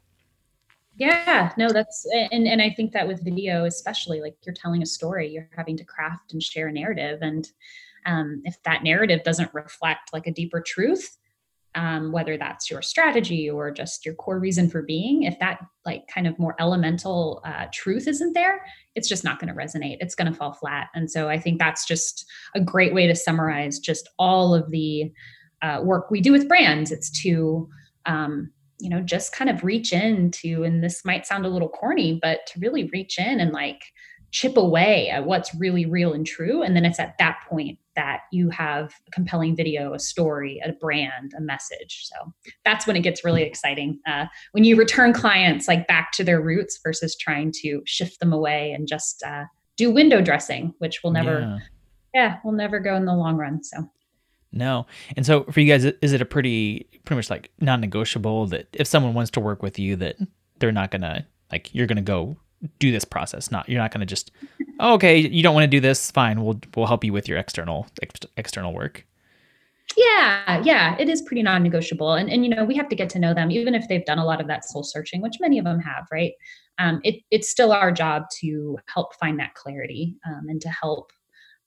Yeah, 0.96 1.52
no, 1.56 1.70
that's 1.70 2.06
and 2.30 2.46
and 2.46 2.62
I 2.62 2.70
think 2.70 2.92
that 2.92 3.08
with 3.08 3.24
video 3.24 3.64
especially 3.64 4.20
like 4.20 4.36
you're 4.44 4.54
telling 4.54 4.82
a 4.82 4.86
story, 4.86 5.28
you're 5.28 5.50
having 5.56 5.76
to 5.78 5.84
craft 5.84 6.32
and 6.32 6.42
share 6.42 6.68
a 6.68 6.72
narrative 6.72 7.20
and 7.22 7.50
um, 8.06 8.42
if 8.44 8.62
that 8.64 8.82
narrative 8.82 9.22
doesn't 9.24 9.52
reflect 9.54 10.12
like 10.12 10.26
a 10.26 10.32
deeper 10.32 10.60
truth, 10.60 11.16
um, 11.74 12.12
whether 12.12 12.36
that's 12.36 12.70
your 12.70 12.82
strategy 12.82 13.50
or 13.50 13.70
just 13.70 14.04
your 14.06 14.14
core 14.14 14.38
reason 14.38 14.68
for 14.68 14.82
being 14.82 15.24
if 15.24 15.38
that 15.38 15.60
like 15.84 16.06
kind 16.06 16.26
of 16.26 16.38
more 16.38 16.54
elemental 16.58 17.42
uh, 17.44 17.66
truth 17.72 18.06
isn't 18.06 18.32
there 18.32 18.64
it's 18.94 19.08
just 19.08 19.24
not 19.24 19.40
going 19.40 19.52
to 19.52 19.60
resonate. 19.60 19.96
It's 20.00 20.14
going 20.14 20.30
to 20.30 20.36
fall 20.36 20.52
flat. 20.52 20.88
And 20.94 21.10
so 21.10 21.28
i 21.28 21.38
think 21.38 21.58
that's 21.58 21.86
just 21.86 22.26
a 22.54 22.60
great 22.60 22.94
way 22.94 23.06
to 23.06 23.14
summarize 23.14 23.78
just 23.78 24.08
all 24.18 24.54
of 24.54 24.70
the 24.70 25.12
uh, 25.62 25.80
work 25.82 26.10
we 26.10 26.20
do 26.20 26.32
with 26.32 26.48
brands. 26.48 26.92
It's 26.92 27.10
to 27.22 27.68
um, 28.06 28.50
you 28.80 28.90
know 28.90 29.00
just 29.00 29.34
kind 29.34 29.48
of 29.48 29.64
reach 29.64 29.92
into 29.92 30.64
and 30.64 30.82
this 30.82 31.04
might 31.04 31.26
sound 31.26 31.46
a 31.46 31.48
little 31.48 31.68
corny 31.68 32.18
but 32.20 32.40
to 32.48 32.58
really 32.58 32.90
reach 32.92 33.18
in 33.18 33.40
and 33.40 33.52
like 33.52 33.80
chip 34.32 34.56
away 34.56 35.08
at 35.08 35.24
what's 35.24 35.54
really 35.54 35.86
real 35.86 36.12
and 36.12 36.26
true. 36.26 36.62
And 36.62 36.74
then 36.76 36.84
it's 36.84 36.98
at 36.98 37.16
that 37.18 37.38
point 37.48 37.78
that 37.96 38.20
you 38.32 38.50
have 38.50 38.92
a 39.06 39.10
compelling 39.10 39.56
video, 39.56 39.94
a 39.94 39.98
story, 39.98 40.60
a 40.64 40.72
brand, 40.72 41.32
a 41.36 41.40
message. 41.40 42.04
So 42.04 42.32
that's 42.64 42.86
when 42.86 42.96
it 42.96 43.00
gets 43.00 43.24
really 43.24 43.42
exciting. 43.42 44.00
Uh, 44.06 44.26
when 44.52 44.64
you 44.64 44.76
return 44.76 45.12
clients 45.12 45.68
like 45.68 45.86
back 45.86 46.12
to 46.12 46.24
their 46.24 46.40
roots 46.40 46.78
versus 46.82 47.16
trying 47.16 47.52
to 47.62 47.82
shift 47.86 48.20
them 48.20 48.32
away 48.32 48.72
and 48.72 48.88
just 48.88 49.22
uh, 49.22 49.44
do 49.76 49.90
window 49.90 50.20
dressing, 50.20 50.74
which 50.78 51.02
will 51.02 51.10
never, 51.10 51.40
yeah. 51.40 51.58
yeah, 52.14 52.36
will 52.44 52.52
never 52.52 52.80
go 52.80 52.94
in 52.96 53.04
the 53.04 53.14
long 53.14 53.36
run. 53.36 53.62
So. 53.62 53.90
No. 54.52 54.86
And 55.16 55.26
so 55.26 55.44
for 55.44 55.60
you 55.60 55.70
guys, 55.70 55.84
is 55.84 56.12
it 56.12 56.20
a 56.20 56.24
pretty, 56.24 56.88
pretty 57.04 57.18
much 57.18 57.30
like 57.30 57.50
non 57.60 57.80
negotiable 57.80 58.46
that 58.46 58.68
if 58.72 58.86
someone 58.86 59.14
wants 59.14 59.30
to 59.32 59.40
work 59.40 59.62
with 59.62 59.78
you, 59.78 59.96
that 59.96 60.16
they're 60.58 60.72
not 60.72 60.90
going 60.90 61.02
to, 61.02 61.26
like, 61.50 61.74
you're 61.74 61.86
going 61.86 61.96
to 61.96 62.02
go 62.02 62.36
do 62.78 62.92
this 62.92 63.04
process. 63.04 63.50
Not 63.50 63.68
you're 63.68 63.80
not 63.80 63.90
going 63.90 64.00
to 64.00 64.06
just 64.06 64.30
oh, 64.80 64.94
okay, 64.94 65.18
you 65.18 65.42
don't 65.42 65.54
want 65.54 65.64
to 65.64 65.68
do 65.68 65.80
this, 65.80 66.11
fine. 66.11 66.42
We'll 66.42 66.61
we'll 66.76 66.87
help 66.87 67.04
you 67.04 67.12
with 67.12 67.28
your 67.28 67.38
external 67.38 67.87
ex- 68.02 68.21
external 68.37 68.73
work. 68.73 69.06
Yeah, 69.97 70.62
yeah, 70.64 70.97
it 70.99 71.09
is 71.09 71.23
pretty 71.23 71.42
non-negotiable, 71.42 72.14
and 72.14 72.30
and 72.30 72.44
you 72.44 72.50
know 72.50 72.64
we 72.64 72.75
have 72.76 72.88
to 72.88 72.97
get 72.97 73.09
to 73.11 73.18
know 73.18 73.35
them, 73.35 73.50
even 73.50 73.75
if 73.75 73.87
they've 73.88 74.04
done 74.04 74.18
a 74.18 74.25
lot 74.25 74.40
of 74.40 74.49
that 74.49 74.64
soul 74.64 74.83
searching, 74.83 75.21
which 75.21 75.37
many 75.40 75.59
of 75.59 75.64
them 75.64 75.78
have, 75.80 76.06
right? 76.11 76.33
Um, 76.78 77.00
it, 77.04 77.16
it's 77.30 77.49
still 77.49 77.73
our 77.73 77.92
job 77.92 78.25
to 78.40 78.78
help 78.92 79.14
find 79.16 79.38
that 79.38 79.54
clarity 79.54 80.16
um, 80.26 80.47
and 80.49 80.61
to 80.61 80.68
help, 80.68 81.12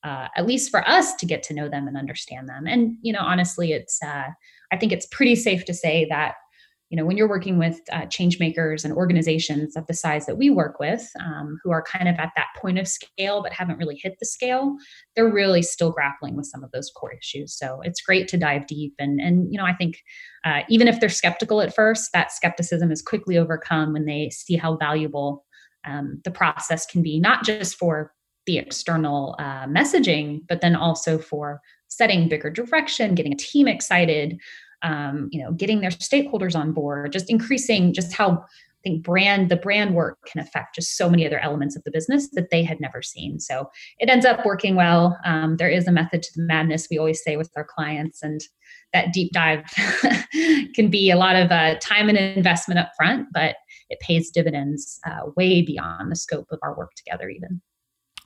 uh, 0.04 0.28
at 0.36 0.46
least 0.46 0.70
for 0.70 0.86
us, 0.88 1.16
to 1.16 1.26
get 1.26 1.44
to 1.44 1.54
know 1.54 1.70
them 1.70 1.88
and 1.88 1.96
understand 1.96 2.50
them. 2.50 2.68
And 2.68 2.98
you 3.02 3.14
know, 3.14 3.22
honestly, 3.22 3.72
it's 3.72 4.02
uh, 4.04 4.28
I 4.72 4.78
think 4.78 4.92
it's 4.92 5.06
pretty 5.06 5.36
safe 5.36 5.64
to 5.66 5.74
say 5.74 6.06
that 6.10 6.36
you 6.90 6.96
know 6.96 7.06
when 7.06 7.18
you're 7.18 7.28
working 7.28 7.58
with 7.58 7.82
uh, 7.92 8.06
change 8.06 8.40
makers 8.40 8.86
and 8.86 8.94
organizations 8.94 9.76
of 9.76 9.86
the 9.88 9.94
size 9.94 10.26
that 10.26 10.38
we 10.38 10.50
work 10.50 10.80
with 10.80 11.10
um, 11.20 11.60
who 11.64 11.72
are 11.72 11.82
kind 11.82 12.08
of 12.08 12.16
at 12.16 12.32
that 12.36 12.48
point 12.56 12.78
of 12.80 12.88
scale 12.88 13.42
but 13.44 13.52
haven't 13.52 13.78
really 13.78 14.00
hit 14.02 14.16
the 14.20 14.26
scale 14.26 14.76
they're 15.16 15.32
really 15.32 15.62
still 15.62 15.92
grappling 15.92 16.36
with 16.36 16.46
some 16.46 16.64
of 16.64 16.72
those 16.72 16.92
core 16.96 17.14
issues. 17.14 17.58
So 17.58 17.82
it's 17.84 18.02
great 18.02 18.28
to 18.30 18.38
dive 18.38 18.68
deep 18.68 18.94
and 19.00 19.20
and 19.20 19.52
you 19.52 19.58
know 19.58 19.66
i 19.66 19.74
think 19.74 20.04
uh, 20.46 20.62
even 20.70 20.88
if 20.88 21.00
they're 21.00 21.10
skeptical 21.10 21.62
at 21.62 21.76
first 21.76 22.12
that 22.14 22.32
skepticism 22.32 22.92
is 22.92 23.02
quickly 23.02 23.38
overcome 23.38 23.94
when 23.94 24.06
they 24.06 24.30
see 24.30 24.56
how 24.56 24.78
valuable 24.78 25.46
um, 25.86 26.22
the 26.24 26.32
process 26.32 26.86
can 26.86 27.02
be 27.02 27.20
not 27.20 27.44
just 27.44 27.78
for 27.78 28.14
the 28.46 28.58
external 28.58 29.36
uh, 29.40 29.66
messaging 29.66 30.42
but 30.48 30.62
then 30.62 30.76
also 30.76 31.18
for 31.18 31.62
setting 31.88 32.30
bigger 32.30 32.50
direction 32.50 33.16
getting 33.16 33.34
a 33.34 33.38
team 33.38 33.68
excited 33.68 34.40
um, 34.84 35.30
you 35.32 35.44
know, 35.44 35.52
getting 35.52 35.82
their 35.82 35.92
stakeholders 35.92 36.56
on 36.56 36.72
board, 36.72 37.12
just 37.12 37.30
increasing 37.30 37.94
just 37.94 38.14
how 38.14 38.32
I 38.32 38.90
think 38.90 39.04
brand 39.04 39.50
the 39.50 39.56
brand 39.56 39.96
work 39.96 40.20
can 40.28 40.40
affect 40.40 40.76
just 40.76 40.98
so 40.98 41.10
many 41.10 41.26
other 41.26 41.40
elements 41.40 41.76
of 41.76 41.84
the 41.84 41.92
business 41.92 42.30
that 42.34 42.52
they 42.52 42.64
had 42.64 42.80
never 42.80 43.02
seen. 43.02 43.40
So 43.40 43.70
it 44.00 44.10
ends 44.10 44.26
up 44.26 44.46
working 44.46 44.76
well. 44.76 45.18
Um, 45.26 45.58
there 45.58 45.70
is 45.70 45.88
a 45.88 45.92
method 45.92 46.22
to 46.24 46.30
the 46.36 46.44
madness 46.44 46.88
we 46.90 46.98
always 46.98 47.24
say 47.24 47.38
with 47.38 47.52
our 47.58 47.66
clients, 47.66 48.22
and 48.22 48.40
that 48.94 49.14
deep 49.14 49.32
dive 49.34 49.64
can 50.76 50.90
be 50.90 51.10
a 51.10 51.18
lot 51.18 51.36
of 51.36 51.52
uh, 51.52 51.76
time 51.80 52.08
and 52.08 52.18
investment 52.18 52.80
up 52.80 52.92
front, 52.96 53.28
but 53.34 53.56
it 53.90 54.00
pays 54.00 54.30
dividends 54.30 55.00
uh, 55.06 55.32
way 55.36 55.62
beyond 55.62 56.12
the 56.12 56.16
scope 56.16 56.48
of 56.52 56.60
our 56.62 56.78
work 56.78 56.94
together, 56.96 57.30
even. 57.30 57.62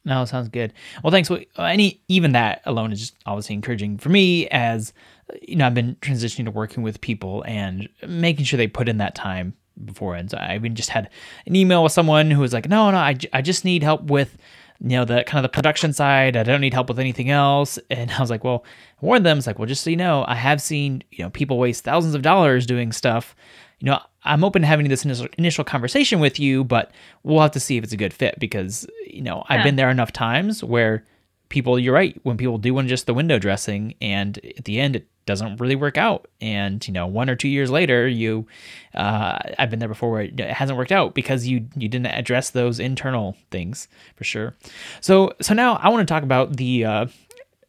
No, 0.03 0.25
sounds 0.25 0.50
good. 0.50 0.74
Well, 1.03 1.12
thanks. 1.12 1.29
Well, 1.29 1.41
any 1.58 2.01
even 2.08 2.31
that 2.31 2.62
alone 2.65 2.91
is 2.91 3.00
just 3.00 3.15
obviously 3.25 3.55
encouraging 3.55 3.98
for 3.98 4.10
me 4.10 4.48
as 4.50 4.93
you 5.41 5.55
know 5.55 5.67
I've 5.67 5.75
been 5.75 5.96
transitioning 6.01 6.46
to 6.46 6.51
working 6.51 6.84
with 6.84 7.00
people 7.01 7.43
and 7.48 7.88
making 8.08 8.46
sure 8.46 8.58
they 8.58 8.67
put 8.67 8.89
in 8.89 8.98
that 8.98 9.15
time 9.15 9.53
before. 9.86 10.15
And 10.15 10.29
so 10.29 10.38
I 10.38 10.55
even 10.55 10.75
just 10.75 10.89
had 10.89 11.10
an 11.46 11.55
email 11.55 11.84
with 11.84 11.91
someone 11.91 12.31
who 12.31 12.39
was 12.39 12.53
like, 12.53 12.67
"No, 12.67 12.89
no, 12.91 12.98
I, 12.98 13.15
I 13.34 13.41
just 13.41 13.65
need 13.65 13.84
help 13.84 14.03
with." 14.03 14.38
You 14.81 14.97
know 14.97 15.05
the 15.05 15.23
kind 15.23 15.43
of 15.45 15.51
the 15.51 15.55
production 15.55 15.93
side. 15.93 16.35
I 16.35 16.43
don't 16.43 16.61
need 16.61 16.73
help 16.73 16.89
with 16.89 17.00
anything 17.00 17.29
else. 17.29 17.77
And 17.89 18.11
I 18.11 18.19
was 18.19 18.29
like, 18.29 18.43
well, 18.43 18.65
I 19.01 19.05
warned 19.05 19.25
them. 19.25 19.38
It's 19.38 19.47
like, 19.47 19.59
well, 19.59 19.67
just 19.67 19.83
so 19.83 19.89
you 19.89 19.95
know, 19.95 20.25
I 20.27 20.35
have 20.35 20.61
seen 20.61 21.03
you 21.11 21.23
know 21.23 21.29
people 21.29 21.57
waste 21.59 21.83
thousands 21.83 22.15
of 22.15 22.21
dollars 22.21 22.65
doing 22.65 22.91
stuff 22.91 23.35
you 23.81 23.89
know, 23.89 24.00
I'm 24.23 24.43
open 24.43 24.61
to 24.61 24.67
having 24.67 24.88
this 24.88 25.03
initial, 25.03 25.27
initial 25.38 25.63
conversation 25.63 26.19
with 26.19 26.39
you, 26.39 26.63
but 26.63 26.91
we'll 27.23 27.41
have 27.41 27.51
to 27.51 27.59
see 27.59 27.77
if 27.77 27.83
it's 27.83 27.93
a 27.93 27.97
good 27.97 28.13
fit 28.13 28.35
because, 28.39 28.88
you 29.07 29.23
know, 29.23 29.38
yeah. 29.38 29.57
I've 29.57 29.63
been 29.63 29.75
there 29.75 29.89
enough 29.89 30.11
times 30.11 30.63
where 30.63 31.03
people, 31.51 31.77
you're 31.77 31.93
right, 31.93 32.20
when 32.24 32.38
people 32.38 32.58
do 32.58 32.74
want 32.74 32.88
just 32.88 33.05
the 33.05 33.13
window 33.13 33.38
dressing 33.38 33.93
and 34.01 34.39
at 34.58 34.65
the 34.65 34.79
end 34.79 34.96
it 34.96 35.08
doesn't 35.27 35.58
really 35.58 35.75
work 35.75 35.98
out. 35.98 36.27
And, 36.39 36.86
you 36.88 36.93
know, 36.93 37.05
one 37.05 37.29
or 37.29 37.36
two 37.36 37.48
years 37.48 37.70
later, 37.70 38.08
you, 38.08 38.48
uh, 38.96 39.38
I've 39.60 39.70
been 39.70 39.79
there 39.79 39.88
before 39.88 40.12
where 40.12 40.22
it 40.24 40.39
hasn't 40.39 40.77
worked 40.77 40.91
out 40.91 41.13
because 41.13 41.46
you, 41.46 41.67
you 41.75 41.88
didn't 41.88 42.08
address 42.08 42.50
those 42.50 42.79
internal 42.79 43.38
things 43.51 43.88
for 44.15 44.24
sure. 44.24 44.55
So, 45.01 45.34
so 45.41 45.53
now 45.53 45.75
I 45.75 45.89
want 45.89 46.08
to 46.08 46.12
talk 46.12 46.24
about 46.24 46.58
the, 46.58 46.86
uh, 46.86 47.05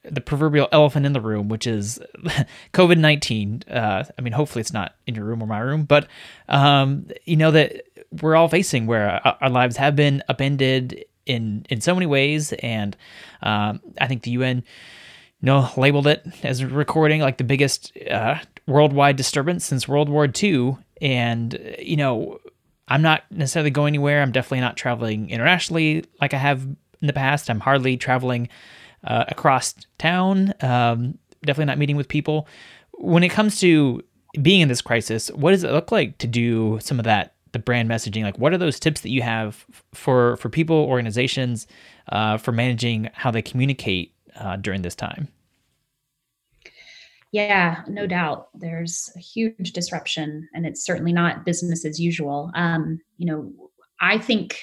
the 0.05 0.21
proverbial 0.21 0.69
elephant 0.73 1.05
in 1.05 1.13
the 1.13 1.21
room, 1.21 1.49
which 1.49 1.67
is 1.67 2.01
COVID 2.73 2.99
19. 2.99 3.65
Uh, 3.71 4.05
I 4.19 4.23
mean, 4.23 4.33
hopefully 4.33 4.61
it's 4.61 4.73
not 4.73 4.95
in 5.07 5.15
your 5.15 5.25
room 5.25 5.43
or 5.43 5.47
my 5.47 5.59
room, 5.59 5.85
but, 5.85 6.07
um, 6.49 7.07
you 7.25 7.37
know, 7.37 7.51
that 7.51 7.83
we're 8.21 8.37
all 8.37 8.49
facing 8.49 8.87
where 8.87 9.21
our 9.43 9.51
lives 9.51 9.77
have 9.77 9.97
been 9.97 10.23
upended 10.29 11.05
in, 11.27 11.67
in 11.69 11.81
so 11.81 11.95
many 11.95 12.07
ways. 12.07 12.53
And 12.55 12.97
um, 13.43 13.81
I 14.01 14.07
think 14.07 14.23
the 14.23 14.33
UN, 14.33 14.59
you 14.59 15.47
know, 15.47 15.69
labeled 15.77 16.07
it 16.07 16.27
as 16.43 16.65
recording 16.65 17.21
like 17.21 17.39
the 17.39 17.45
biggest 17.45 17.97
uh, 18.11 18.39
worldwide 18.67 19.17
disturbance 19.17 19.65
since 19.65 19.89
World 19.89 20.09
War 20.09 20.29
II. 20.43 20.77
And, 21.01 21.77
you 21.79 21.97
know, 21.97 22.39
I'm 22.89 23.03
not 23.03 23.25
necessarily 23.31 23.71
going 23.71 23.93
anywhere. 23.93 24.23
I'm 24.23 24.33
definitely 24.33 24.61
not 24.61 24.77
traveling 24.77 25.31
internationally 25.31 26.05
like 26.21 26.35
I 26.35 26.39
have 26.39 26.63
in 26.63 27.07
the 27.07 27.13
past. 27.13 27.51
I'm 27.51 27.61
hardly 27.61 27.97
traveling 27.97 28.49
uh, 29.05 29.25
across 29.29 29.75
town. 29.99 30.55
Um, 30.61 31.19
definitely 31.45 31.67
not 31.67 31.79
meeting 31.79 31.97
with 31.97 32.09
people. 32.09 32.47
When 32.93 33.25
it 33.25 33.31
comes 33.31 33.59
to 33.61 34.03
being 34.41 34.61
in 34.61 34.69
this 34.69 34.81
crisis, 34.81 35.29
what 35.31 35.51
does 35.51 35.65
it 35.65 35.73
look 35.73 35.93
like 35.93 36.19
to 36.19 36.27
do 36.27 36.79
some 36.81 36.99
of 36.99 37.05
that, 37.05 37.35
the 37.53 37.59
brand 37.59 37.89
messaging? 37.89 38.23
Like, 38.23 38.39
what 38.39 38.53
are 38.53 38.59
those 38.59 38.81
tips 38.81 39.03
that 39.03 39.11
you 39.11 39.23
have 39.23 39.65
for 39.95 40.37
for 40.37 40.49
people, 40.49 40.77
organizations, 40.77 41.67
uh, 42.11 42.37
for 42.39 42.53
managing 42.53 43.11
how 43.15 43.31
they 43.31 43.43
communicate 43.43 44.15
uh, 44.37 44.57
during 44.57 44.83
this 44.83 44.95
time? 44.95 45.29
Yeah, 47.33 47.83
no 47.89 48.07
doubt. 48.07 48.49
There's 48.55 49.11
a 49.17 49.21
huge 49.21 49.73
disruption, 49.73 50.49
and 50.55 50.67
it's 50.67 50.85
certainly 50.85 51.13
not 51.13 51.47
business 51.47 51.85
as 51.85 51.99
usual. 51.99 52.51
Um, 52.55 53.01
you 53.17 53.27
know, 53.27 53.53
I 54.01 54.19
think 54.19 54.59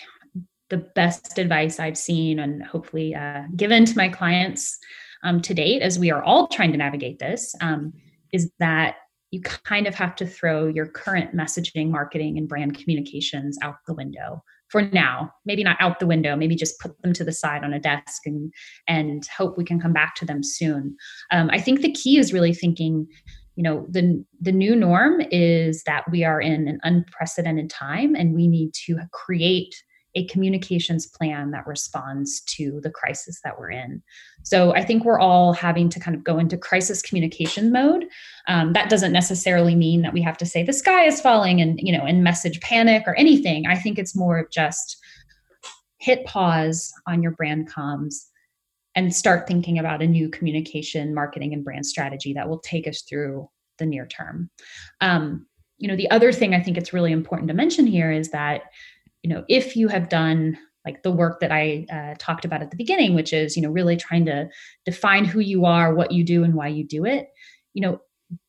the 0.69 0.77
best 0.77 1.39
advice 1.39 1.79
I've 1.79 1.97
seen 1.97 2.39
and 2.39 2.63
hopefully 2.63 3.15
uh, 3.15 3.43
given 3.55 3.85
to 3.85 3.97
my 3.97 4.07
clients 4.07 4.77
um, 5.23 5.41
to 5.41 5.53
date, 5.53 5.81
as 5.81 5.97
we 5.97 6.11
are 6.11 6.23
all 6.23 6.47
trying 6.47 6.71
to 6.71 6.77
navigate 6.77 7.19
this, 7.19 7.55
um, 7.59 7.91
is 8.31 8.51
that 8.59 8.97
you 9.31 9.41
kind 9.41 9.87
of 9.87 9.95
have 9.95 10.15
to 10.15 10.25
throw 10.25 10.67
your 10.67 10.87
current 10.87 11.35
messaging, 11.35 11.89
marketing, 11.89 12.37
and 12.37 12.47
brand 12.47 12.77
communications 12.77 13.57
out 13.61 13.75
the 13.85 13.93
window 13.93 14.43
for 14.69 14.81
now. 14.81 15.31
Maybe 15.45 15.63
not 15.63 15.77
out 15.79 15.99
the 15.99 16.07
window. 16.07 16.35
Maybe 16.35 16.55
just 16.55 16.79
put 16.79 16.99
them 17.01 17.13
to 17.13 17.23
the 17.23 17.31
side 17.31 17.63
on 17.63 17.73
a 17.73 17.79
desk 17.79 18.25
and 18.25 18.53
and 18.87 19.23
hope 19.27 19.57
we 19.57 19.65
can 19.65 19.79
come 19.79 19.93
back 19.93 20.15
to 20.15 20.25
them 20.25 20.43
soon. 20.43 20.95
Um, 21.31 21.49
I 21.51 21.59
think 21.59 21.81
the 21.81 21.91
key 21.91 22.17
is 22.17 22.33
really 22.33 22.53
thinking 22.53 23.07
you 23.55 23.63
know 23.63 23.85
the 23.89 24.23
the 24.39 24.53
new 24.53 24.75
norm 24.75 25.21
is 25.31 25.83
that 25.83 26.09
we 26.09 26.23
are 26.23 26.39
in 26.39 26.67
an 26.67 26.79
unprecedented 26.83 27.69
time 27.69 28.15
and 28.15 28.33
we 28.33 28.47
need 28.47 28.73
to 28.85 28.99
create 29.11 29.75
a 30.19 30.25
communications 30.25 31.07
plan 31.07 31.51
that 31.51 31.65
responds 31.65 32.41
to 32.41 32.79
the 32.83 32.89
crisis 32.89 33.39
that 33.43 33.57
we're 33.57 33.71
in. 33.71 34.01
So 34.43 34.75
I 34.75 34.83
think 34.83 35.05
we're 35.05 35.19
all 35.19 35.53
having 35.53 35.89
to 35.89 35.99
kind 35.99 36.15
of 36.15 36.23
go 36.23 36.37
into 36.39 36.57
crisis 36.57 37.01
communication 37.01 37.71
mode. 37.71 38.05
Um, 38.47 38.73
that 38.73 38.89
doesn't 38.89 39.13
necessarily 39.13 39.75
mean 39.75 40.01
that 40.01 40.13
we 40.13 40.21
have 40.21 40.37
to 40.37 40.45
say 40.45 40.63
the 40.63 40.73
sky 40.73 41.05
is 41.05 41.21
falling 41.21 41.61
and 41.61 41.79
you 41.81 41.95
know 41.95 42.05
and 42.05 42.23
message 42.23 42.59
panic 42.61 43.03
or 43.07 43.15
anything. 43.15 43.65
I 43.67 43.75
think 43.75 43.97
it's 43.97 44.15
more 44.15 44.39
of 44.39 44.51
just 44.51 44.97
hit 45.99 46.25
pause 46.25 46.91
on 47.07 47.21
your 47.21 47.31
brand 47.31 47.71
comms 47.71 48.15
and 48.95 49.15
start 49.15 49.47
thinking 49.47 49.77
about 49.77 50.01
a 50.01 50.07
new 50.07 50.29
communication, 50.29 51.13
marketing, 51.13 51.53
and 51.53 51.63
brand 51.63 51.85
strategy 51.85 52.33
that 52.33 52.49
will 52.49 52.59
take 52.59 52.87
us 52.87 53.03
through 53.03 53.49
the 53.77 53.85
near 53.85 54.05
term. 54.05 54.49
Um, 55.01 55.45
you 55.77 55.87
know, 55.87 55.95
the 55.95 56.09
other 56.11 56.31
thing 56.31 56.53
I 56.53 56.61
think 56.61 56.77
it's 56.77 56.93
really 56.93 57.11
important 57.11 57.47
to 57.47 57.53
mention 57.53 57.87
here 57.87 58.11
is 58.11 58.31
that 58.31 58.63
you 59.23 59.29
know 59.29 59.43
if 59.47 59.75
you 59.75 59.87
have 59.87 60.09
done 60.09 60.57
like 60.85 61.03
the 61.03 61.11
work 61.11 61.39
that 61.39 61.51
i 61.51 61.85
uh, 61.91 62.15
talked 62.19 62.45
about 62.45 62.61
at 62.61 62.71
the 62.71 62.77
beginning 62.77 63.13
which 63.15 63.33
is 63.33 63.55
you 63.55 63.61
know 63.61 63.69
really 63.69 63.97
trying 63.97 64.25
to 64.25 64.47
define 64.85 65.25
who 65.25 65.39
you 65.39 65.65
are 65.65 65.93
what 65.93 66.11
you 66.11 66.23
do 66.23 66.43
and 66.43 66.53
why 66.53 66.67
you 66.67 66.83
do 66.83 67.05
it 67.05 67.27
you 67.73 67.81
know 67.81 67.99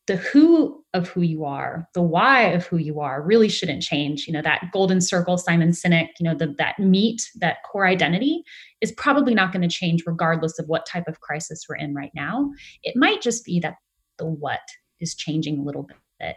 the 0.06 0.16
who 0.16 0.82
of 0.92 1.08
who 1.08 1.22
you 1.22 1.44
are 1.44 1.88
the 1.94 2.02
why 2.02 2.42
of 2.42 2.66
who 2.66 2.78
you 2.78 3.00
are 3.00 3.22
really 3.22 3.48
shouldn't 3.48 3.82
change. 3.82 4.26
You 4.26 4.32
know 4.32 4.42
that 4.42 4.70
golden 4.72 5.00
circle 5.00 5.38
simon 5.38 5.70
sinek 5.70 6.08
you 6.18 6.24
know 6.24 6.34
the, 6.34 6.54
that 6.58 6.78
meat 6.78 7.22
that 7.36 7.58
core 7.70 7.86
identity 7.86 8.42
is 8.80 8.92
probably 8.92 9.34
not 9.34 9.52
going 9.52 9.62
to 9.62 9.68
change 9.68 10.02
regardless 10.06 10.58
of 10.58 10.66
what 10.66 10.84
type 10.84 11.04
of 11.06 11.20
crisis 11.20 11.64
we're 11.68 11.76
in 11.76 11.94
right 11.94 12.10
now. 12.14 12.50
It 12.82 12.96
might 12.96 13.22
just 13.22 13.44
be 13.44 13.60
that 13.60 13.76
the 14.18 14.26
what 14.26 14.60
is 15.00 15.14
changing 15.14 15.58
a 15.58 15.62
little 15.62 15.88
bit. 16.18 16.36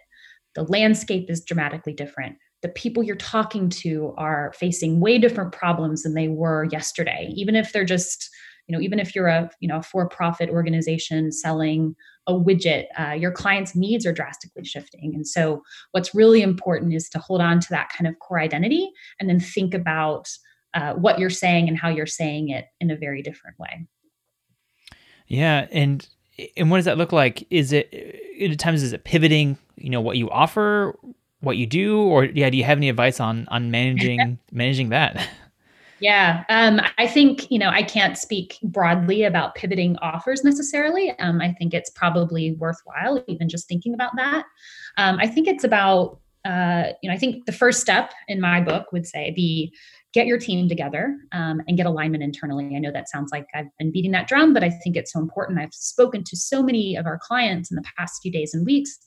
The 0.53 0.63
landscape 0.63 1.29
is 1.29 1.43
dramatically 1.43 1.93
different 1.93 2.35
the 2.63 2.69
people 2.69 3.03
you're 3.03 3.15
talking 3.17 3.69
to 3.69 4.15
are 4.17 4.53
facing 4.55 5.01
way 5.01 5.19
different 5.19 5.51
problems 5.51 6.01
than 6.01 6.15
they 6.15 6.29
were 6.29 6.67
yesterday. 6.71 7.31
Even 7.35 7.55
if 7.55 7.71
they're 7.71 7.85
just 7.85 8.29
you 8.67 8.75
know 8.75 8.81
even 8.81 8.97
if 8.97 9.13
you're 9.13 9.27
a 9.27 9.51
you 9.59 9.67
know 9.67 9.81
for-profit 9.81 10.49
organization 10.49 11.31
selling 11.31 11.95
a 12.25 12.33
widget 12.33 12.85
uh, 12.97 13.11
your 13.11 13.31
clients 13.31 13.75
needs 13.75 14.05
are 14.05 14.13
drastically 14.13 14.63
shifting. 14.63 15.13
And 15.13 15.27
so 15.27 15.61
what's 15.91 16.15
really 16.15 16.41
important 16.41 16.93
is 16.93 17.09
to 17.09 17.19
hold 17.19 17.41
on 17.41 17.59
to 17.59 17.67
that 17.71 17.89
kind 17.95 18.07
of 18.07 18.17
core 18.19 18.39
identity 18.39 18.89
and 19.19 19.29
then 19.29 19.41
think 19.41 19.73
about 19.73 20.29
uh, 20.73 20.93
what 20.93 21.19
you're 21.19 21.29
saying 21.29 21.67
and 21.67 21.77
how 21.77 21.89
you're 21.89 22.05
saying 22.05 22.49
it 22.49 22.65
in 22.79 22.89
a 22.89 22.95
very 22.95 23.21
different 23.21 23.59
way. 23.59 23.85
Yeah 25.27 25.67
and 25.71 26.07
and 26.57 26.71
what 26.71 26.77
does 26.77 26.85
that 26.85 26.97
look 26.97 27.11
like? 27.11 27.45
Is 27.49 27.73
it 27.73 27.93
at 28.41 28.57
times 28.57 28.81
is 28.81 28.93
it 28.93 29.03
pivoting 29.03 29.57
you 29.75 29.89
know 29.89 29.99
what 29.99 30.15
you 30.15 30.29
offer 30.29 30.97
what 31.43 31.57
you 31.57 31.65
do 31.65 32.01
or 32.01 32.25
yeah 32.25 32.49
do 32.49 32.57
you 32.57 32.63
have 32.63 32.77
any 32.77 32.89
advice 32.89 33.19
on 33.19 33.47
on 33.49 33.69
managing 33.69 34.39
managing 34.51 34.89
that 34.89 35.27
Yeah, 36.03 36.43
um, 36.49 36.81
I 36.97 37.07
think 37.07 37.49
you 37.49 37.57
know 37.57 37.69
I 37.69 37.81
can't 37.81 38.17
speak 38.17 38.59
broadly 38.61 39.23
about 39.23 39.55
pivoting 39.55 39.95
offers 40.01 40.43
necessarily. 40.43 41.17
Um, 41.19 41.39
I 41.39 41.53
think 41.53 41.73
it's 41.73 41.89
probably 41.91 42.51
worthwhile 42.55 43.23
even 43.29 43.47
just 43.47 43.69
thinking 43.69 43.93
about 43.93 44.11
that. 44.17 44.43
Um, 44.97 45.17
I 45.17 45.27
think 45.27 45.47
it's 45.47 45.63
about 45.63 46.19
uh, 46.43 46.91
you 47.01 47.09
know 47.09 47.15
I 47.15 47.17
think 47.17 47.45
the 47.45 47.53
first 47.53 47.79
step 47.79 48.11
in 48.27 48.41
my 48.41 48.59
book 48.59 48.91
would 48.91 49.07
say 49.07 49.31
be 49.31 49.73
get 50.13 50.27
your 50.27 50.37
team 50.37 50.67
together 50.67 51.17
um, 51.31 51.61
and 51.69 51.77
get 51.77 51.85
alignment 51.85 52.21
internally. 52.21 52.75
I 52.75 52.79
know 52.79 52.91
that 52.91 53.07
sounds 53.07 53.31
like 53.31 53.47
I've 53.55 53.69
been 53.79 53.93
beating 53.93 54.11
that 54.11 54.27
drum, 54.27 54.53
but 54.53 54.63
I 54.63 54.71
think 54.71 54.97
it's 54.97 55.13
so 55.13 55.19
important. 55.19 55.57
I've 55.57 55.73
spoken 55.73 56.25
to 56.25 56.35
so 56.35 56.61
many 56.61 56.97
of 56.97 57.05
our 57.05 57.17
clients 57.17 57.71
in 57.71 57.75
the 57.75 57.83
past 57.97 58.21
few 58.21 58.31
days 58.31 58.53
and 58.53 58.65
weeks 58.65 58.99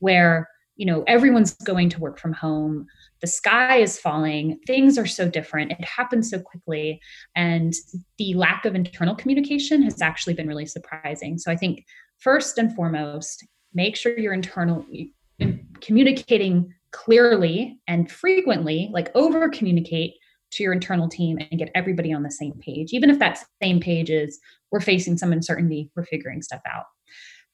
where 0.00 0.50
you 0.76 0.86
know 0.86 1.04
everyone's 1.06 1.54
going 1.64 1.88
to 1.90 2.00
work 2.00 2.18
from 2.18 2.32
home. 2.32 2.86
The 3.20 3.26
sky 3.26 3.76
is 3.76 3.98
falling. 3.98 4.58
Things 4.66 4.98
are 4.98 5.06
so 5.06 5.28
different. 5.28 5.72
It 5.72 5.84
happens 5.84 6.30
so 6.30 6.40
quickly. 6.40 7.00
And 7.36 7.74
the 8.18 8.34
lack 8.34 8.64
of 8.64 8.74
internal 8.74 9.14
communication 9.14 9.82
has 9.82 10.00
actually 10.00 10.34
been 10.34 10.48
really 10.48 10.66
surprising. 10.66 11.38
So 11.38 11.50
i 11.52 11.56
think 11.56 11.84
first 12.18 12.58
and 12.58 12.74
foremost 12.74 13.46
make 13.74 13.96
sure 13.96 14.18
you're 14.18 14.32
internal 14.32 14.84
communicating 15.80 16.72
clearly 16.92 17.80
and 17.88 18.10
frequently 18.10 18.90
like 18.92 19.10
over 19.14 19.48
communicate 19.48 20.14
to 20.52 20.62
your 20.62 20.74
internal 20.74 21.08
team 21.08 21.38
and 21.38 21.58
get 21.58 21.70
everybody 21.74 22.12
on 22.12 22.22
the 22.22 22.30
same 22.30 22.52
page. 22.60 22.92
Even 22.92 23.08
if 23.08 23.18
that 23.18 23.42
same 23.62 23.80
page 23.80 24.10
is 24.10 24.38
we're 24.70 24.80
facing 24.80 25.16
some 25.16 25.32
uncertainty 25.32 25.90
we're 25.96 26.04
figuring 26.04 26.42
stuff 26.42 26.62
out. 26.66 26.84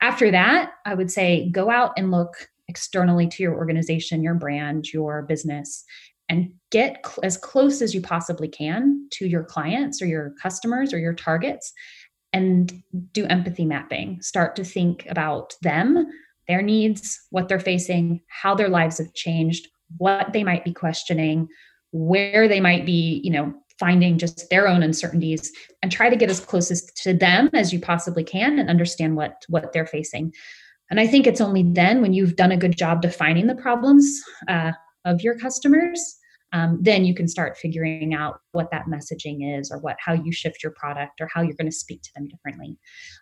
After 0.00 0.30
that 0.30 0.72
i 0.86 0.94
would 0.94 1.10
say 1.10 1.50
go 1.50 1.70
out 1.70 1.92
and 1.96 2.10
look 2.10 2.48
externally 2.68 3.26
to 3.26 3.42
your 3.42 3.54
organization, 3.54 4.22
your 4.22 4.34
brand, 4.34 4.92
your 4.92 5.22
business, 5.22 5.84
and 6.28 6.52
get 6.70 7.00
cl- 7.04 7.20
as 7.22 7.36
close 7.36 7.80
as 7.80 7.94
you 7.94 8.00
possibly 8.00 8.48
can 8.48 9.08
to 9.12 9.26
your 9.26 9.44
clients 9.44 10.02
or 10.02 10.06
your 10.06 10.34
customers 10.40 10.92
or 10.92 10.98
your 10.98 11.14
targets 11.14 11.72
and 12.32 12.82
do 13.12 13.24
empathy 13.26 13.64
mapping. 13.64 14.20
Start 14.20 14.54
to 14.56 14.64
think 14.64 15.06
about 15.08 15.54
them, 15.62 16.06
their 16.46 16.62
needs, 16.62 17.18
what 17.30 17.48
they're 17.48 17.58
facing, 17.58 18.20
how 18.28 18.54
their 18.54 18.68
lives 18.68 18.98
have 18.98 19.14
changed, 19.14 19.68
what 19.96 20.32
they 20.32 20.44
might 20.44 20.64
be 20.64 20.72
questioning, 20.72 21.48
where 21.92 22.46
they 22.46 22.60
might 22.60 22.84
be, 22.84 23.20
you 23.24 23.30
know, 23.30 23.54
finding 23.78 24.18
just 24.18 24.50
their 24.50 24.68
own 24.68 24.82
uncertainties 24.82 25.52
and 25.82 25.92
try 25.92 26.10
to 26.10 26.16
get 26.16 26.28
as 26.28 26.40
close 26.40 26.70
as 26.70 26.84
to 26.96 27.14
them 27.14 27.48
as 27.54 27.72
you 27.72 27.80
possibly 27.80 28.24
can 28.24 28.58
and 28.58 28.68
understand 28.68 29.16
what 29.16 29.44
what 29.48 29.72
they're 29.72 29.86
facing 29.86 30.32
and 30.90 31.00
I 31.00 31.06
think 31.06 31.26
it's 31.26 31.40
only 31.40 31.62
then 31.62 32.00
when 32.02 32.12
you've 32.12 32.36
done 32.36 32.52
a 32.52 32.56
good 32.56 32.76
job 32.76 33.02
defining 33.02 33.46
the 33.46 33.54
problems 33.54 34.20
uh, 34.48 34.72
of 35.04 35.22
your 35.22 35.38
customers, 35.38 36.00
um, 36.52 36.78
then 36.80 37.04
you 37.04 37.14
can 37.14 37.28
start 37.28 37.58
figuring 37.58 38.14
out 38.14 38.40
what 38.52 38.70
that 38.70 38.86
messaging 38.86 39.58
is 39.58 39.70
or 39.70 39.78
what 39.80 39.96
how 40.04 40.14
you 40.14 40.32
shift 40.32 40.62
your 40.62 40.72
product 40.72 41.20
or 41.20 41.28
how 41.32 41.42
you're 41.42 41.52
going 41.54 41.70
to 41.70 41.76
speak 41.76 42.00
to 42.02 42.10
them 42.14 42.26
differently. 42.26 42.78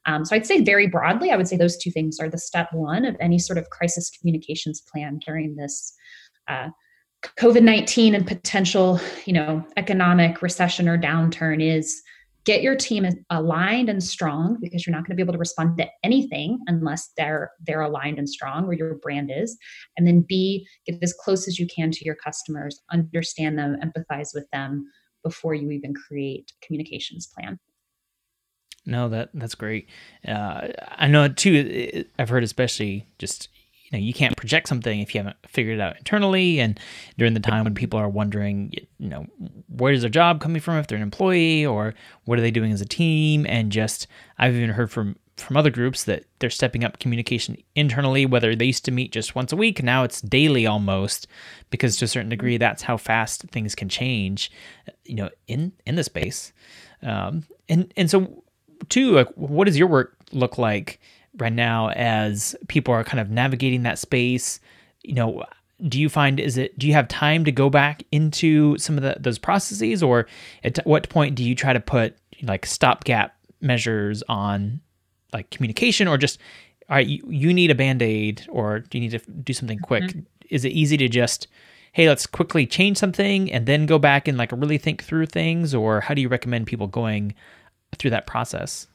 Um, 0.07 0.25
so 0.25 0.37
I'd 0.37 0.47
say 0.47 0.63
very 0.63 0.87
broadly, 0.87 1.33
I 1.33 1.37
would 1.37 1.49
say 1.49 1.57
those 1.57 1.77
two 1.77 1.91
things 1.91 2.19
are 2.21 2.31
the 2.31 2.39
step 2.39 2.69
one 2.73 3.05
of 3.05 3.17
any 3.21 3.39
sort 3.39 3.59
of 3.59 3.71
crisis 3.71 4.11
communications 4.11 4.81
plan 4.81 5.19
during 5.27 5.57
this 5.57 5.93
uh, 6.47 6.69
COVID 7.37 7.63
nineteen 7.63 8.15
and 8.15 8.25
potential, 8.25 9.01
you 9.25 9.33
know, 9.33 9.65
economic 9.77 10.43
recession 10.43 10.89
or 10.89 10.97
downturn 10.97 11.61
is 11.61 12.01
get 12.47 12.63
your 12.63 12.77
team 12.77 13.05
aligned 13.31 13.89
and 13.89 14.03
strong 14.03 14.57
because 14.63 14.87
you're 14.87 14.95
not 14.95 15.01
going 15.01 15.11
to 15.11 15.17
be 15.17 15.23
able 15.23 15.33
to 15.33 15.39
respond 15.39 15.77
to 15.77 15.87
anything 16.03 16.59
unless 16.69 17.11
they're 17.17 17.51
they're 17.67 17.83
aligned 17.83 18.19
and 18.19 18.29
strong 18.29 18.67
where 18.67 18.77
your 18.77 18.95
brand 18.95 19.31
is. 19.35 19.59
And 19.97 20.07
then 20.07 20.25
b 20.27 20.67
get 20.87 20.99
as 21.03 21.13
close 21.13 21.47
as 21.47 21.59
you 21.59 21.67
can 21.67 21.91
to 21.91 22.05
your 22.05 22.15
customers 22.15 22.81
understand 22.91 23.59
them 23.59 23.77
empathize 23.83 24.31
with 24.33 24.49
them 24.53 24.87
before 25.23 25.55
you 25.55 25.71
even 25.73 25.93
create 25.93 26.53
a 26.63 26.67
communications 26.67 27.27
plan. 27.27 27.59
No 28.87 29.09
that 29.09 29.31
that's 29.35 29.57
great. 29.57 29.89
Uh, 30.27 30.69
i 30.97 31.09
know 31.09 31.29
too 31.29 32.05
i've 32.19 32.29
heard 32.29 32.45
especially 32.45 33.07
just 33.19 33.49
you 33.87 33.99
know 33.99 34.05
you 34.05 34.13
can't 34.13 34.37
project 34.37 34.69
something 34.69 35.01
if 35.01 35.15
you 35.15 35.21
haven't 35.21 35.37
figured 35.47 35.79
it 35.79 35.83
out 35.83 35.97
internally. 35.97 36.61
And 36.61 36.79
during 37.19 37.35
the 37.35 37.41
time 37.41 37.65
when 37.65 37.75
people 37.75 37.99
are 37.99 38.09
wondering 38.09 38.73
you 38.99 39.09
know 39.09 39.27
where 39.69 39.93
is 39.93 40.03
their 40.03 40.11
job 40.11 40.41
coming 40.41 40.61
from 40.61 40.77
if 40.77 40.87
they're 40.87 40.97
an 40.97 41.03
employee 41.03 41.65
or 41.65 41.95
what 42.25 42.39
are 42.39 42.43
they 42.43 42.51
doing 42.51 42.73
as 42.73 42.81
a 42.81 42.87
team? 42.87 43.47
And 43.47 43.73
just 43.73 44.07
i've 44.39 44.55
even 44.55 44.71
heard 44.71 44.91
from 44.91 45.17
from 45.37 45.57
other 45.57 45.71
groups 45.71 46.05
that 46.05 46.25
they're 46.39 46.49
stepping 46.49 46.83
up 46.83 46.99
communication 46.99 47.59
internally 47.75 48.25
whether 48.25 48.57
they 48.57 48.65
used 48.65 48.87
to 48.87 48.91
meet 48.91 49.13
just 49.13 49.35
once 49.35 49.53
a 49.53 49.57
week 49.57 49.83
now 49.83 50.03
it's 50.03 50.23
daily 50.23 50.67
almost 50.67 51.27
because 51.69 51.99
to 51.99 52.07
a 52.07 52.09
certain 52.09 52.31
degree 52.31 52.57
that's 52.57 52.83
how 52.83 52.97
fast 52.97 53.43
things 53.51 53.75
can 53.75 53.89
change 53.89 54.51
you 55.07 55.15
know 55.15 55.31
in 55.47 55.73
in 55.87 55.97
the 55.97 56.05
space. 56.05 56.53
Um, 57.03 57.45
and 57.69 57.93
and 57.97 58.11
so 58.11 58.45
too 58.89 59.13
like 59.13 59.29
what 59.35 59.65
does 59.65 59.79
your 59.79 59.89
work 59.89 60.17
look 60.33 60.59
like 60.59 61.01
right 61.39 61.53
now 61.53 61.91
as 61.91 62.57
people 62.69 62.93
are 62.93 63.05
kind 63.05 63.21
of 63.21 63.31
navigating 63.31 63.83
that 63.83 63.99
space 63.99 64.61
you 65.03 65.15
know 65.15 65.45
do 65.89 66.01
you 66.01 66.09
find 66.09 66.41
is 66.41 66.57
it 66.57 66.79
do 66.79 66.87
you 66.87 66.93
have 66.93 67.07
time 67.09 67.45
to 67.45 67.53
go 67.53 67.69
back 67.69 68.03
into 68.11 68.77
some 68.79 68.97
of 68.97 69.03
the, 69.03 69.17
those 69.21 69.39
processes 69.39 70.03
or 70.03 70.27
at 70.65 70.79
what 70.87 71.09
point 71.09 71.35
do 71.35 71.45
you 71.45 71.55
try 71.55 71.73
to 71.73 71.81
put 71.81 72.17
like 72.43 72.65
stopgap 72.65 73.37
measures 73.61 74.23
on 74.29 74.81
like 75.33 75.51
communication 75.51 76.09
or 76.09 76.17
just 76.17 76.39
all 76.89 76.97
right 76.97 77.07
you, 77.07 77.23
you 77.29 77.53
need 77.53 77.71
a 77.71 77.75
band-aid 77.75 78.47
or 78.49 78.81
do 78.81 78.99
you 78.99 79.09
need 79.09 79.19
to 79.19 79.31
do 79.31 79.53
something 79.53 79.79
quick 79.79 80.05
mm-hmm. 80.05 80.21
is 80.49 80.65
it 80.65 80.71
easy 80.71 80.97
to 80.97 81.09
just 81.09 81.47
hey 81.93 82.09
let's 82.09 82.27
quickly 82.27 82.67
change 82.67 82.97
something 82.97 83.51
and 83.53 83.67
then 83.67 83.87
go 83.87 83.99
back 83.99 84.29
and 84.29 84.39
like 84.39 84.53
really 84.53 84.79
think 84.79 85.03
through 85.05 85.27
things 85.27 85.75
or 85.75 86.01
how 86.01 86.15
do 86.15 86.23
you 86.23 86.29
recommend 86.29 86.67
people 86.67 86.87
going 86.87 87.35
through 87.99 88.11
that 88.11 88.27
process 88.27 88.87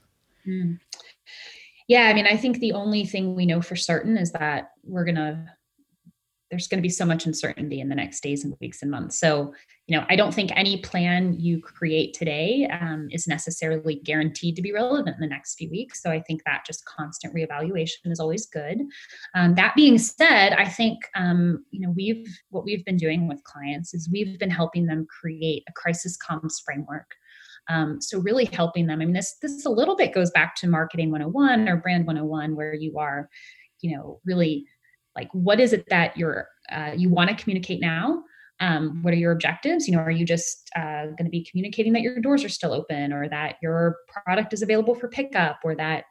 mm. 0.48 0.80
Yeah, 1.92 2.08
I 2.08 2.14
mean, 2.14 2.26
I 2.26 2.38
think 2.38 2.60
the 2.60 2.72
only 2.72 3.04
thing 3.04 3.36
we 3.36 3.46
know 3.46 3.62
for 3.62 3.76
certain 3.76 4.16
is 4.18 4.32
that 4.32 4.70
we're 4.86 5.04
going 5.04 5.16
to 5.16 5.44
there's 6.50 6.70
going 6.70 6.78
to 6.78 6.82
be 6.82 6.90
so 6.90 7.06
much 7.06 7.26
uncertainty 7.26 7.82
in 7.82 7.90
the 7.90 7.96
next 7.96 8.24
days 8.24 8.46
and 8.46 8.56
weeks 8.62 8.82
and 8.82 8.90
months. 8.90 9.20
So, 9.20 9.54
you 9.88 9.98
know, 9.98 10.06
I 10.10 10.16
don't 10.16 10.34
think 10.34 10.52
any 10.54 10.78
plan 10.78 11.38
you 11.38 11.60
create 11.62 12.14
today 12.14 12.66
um, 12.80 13.10
is 13.12 13.28
necessarily 13.28 13.96
guaranteed 14.06 14.56
to 14.56 14.62
be 14.62 14.72
relevant 14.72 15.18
in 15.18 15.22
the 15.22 15.28
next 15.28 15.56
few 15.56 15.70
weeks. 15.70 16.02
So, 16.02 16.12
I 16.12 16.22
think 16.22 16.44
that 16.46 16.64
just 16.66 16.86
constant 16.86 17.36
reevaluation 17.36 18.06
is 18.06 18.22
always 18.22 18.46
good. 18.46 18.80
Um, 19.36 19.56
that 19.56 19.76
being 19.76 19.98
said, 19.98 20.54
I 20.54 20.70
think 20.70 21.00
um, 21.18 21.66
you 21.72 21.82
know 21.82 21.94
we've 21.94 22.26
what 22.52 22.64
we've 22.64 22.86
been 22.86 22.96
doing 22.96 23.28
with 23.28 23.44
clients 23.44 23.94
is 23.94 24.10
we've 24.10 24.40
been 24.40 24.50
helping 24.50 24.86
them 24.86 25.08
create 25.08 25.64
a 25.68 25.74
crisis 25.74 26.18
comms 26.18 26.64
framework 26.64 27.18
um, 27.72 28.02
so 28.02 28.20
really 28.20 28.46
helping 28.46 28.88
them. 28.88 29.02
I 29.02 29.06
mean, 29.06 29.14
this 29.14 29.38
this 29.42 29.66
a 29.66 29.70
little 29.70 29.96
bit 29.96 30.14
goes 30.14 30.30
back 30.32 30.56
to 30.58 30.68
marketing 30.68 31.10
101 31.12 31.70
or 31.70 31.78
brand 31.78 32.06
101, 32.06 32.56
where 32.56 32.74
you 32.74 32.98
are, 33.00 33.30
you 33.82 33.96
know, 33.96 34.20
really 34.26 34.66
like 35.16 35.30
what 35.34 35.60
is 35.60 35.74
it 35.74 35.86
that 35.90 36.18
you're 36.18 36.48
uh, 36.72 36.92
you 36.96 37.10
want 37.10 37.30
to 37.30 37.36
communicate 37.36 37.80
now? 37.80 38.24
Um, 38.60 39.00
what 39.02 39.14
are 39.14 39.18
your 39.18 39.32
objectives? 39.32 39.88
You 39.88 39.96
know, 39.96 40.02
are 40.02 40.12
you 40.12 40.26
just 40.26 40.70
uh, 40.76 41.06
going 41.06 41.26
to 41.26 41.30
be 41.30 41.48
communicating 41.50 41.94
that 41.94 42.02
your 42.02 42.20
doors 42.20 42.44
are 42.44 42.50
still 42.50 42.74
open, 42.74 43.14
or 43.14 43.30
that 43.30 43.56
your 43.62 43.98
product 44.08 44.54
is 44.54 44.62
available 44.62 44.94
for 44.94 45.08
pickup, 45.08 45.60
or 45.64 45.74
that 45.76 46.04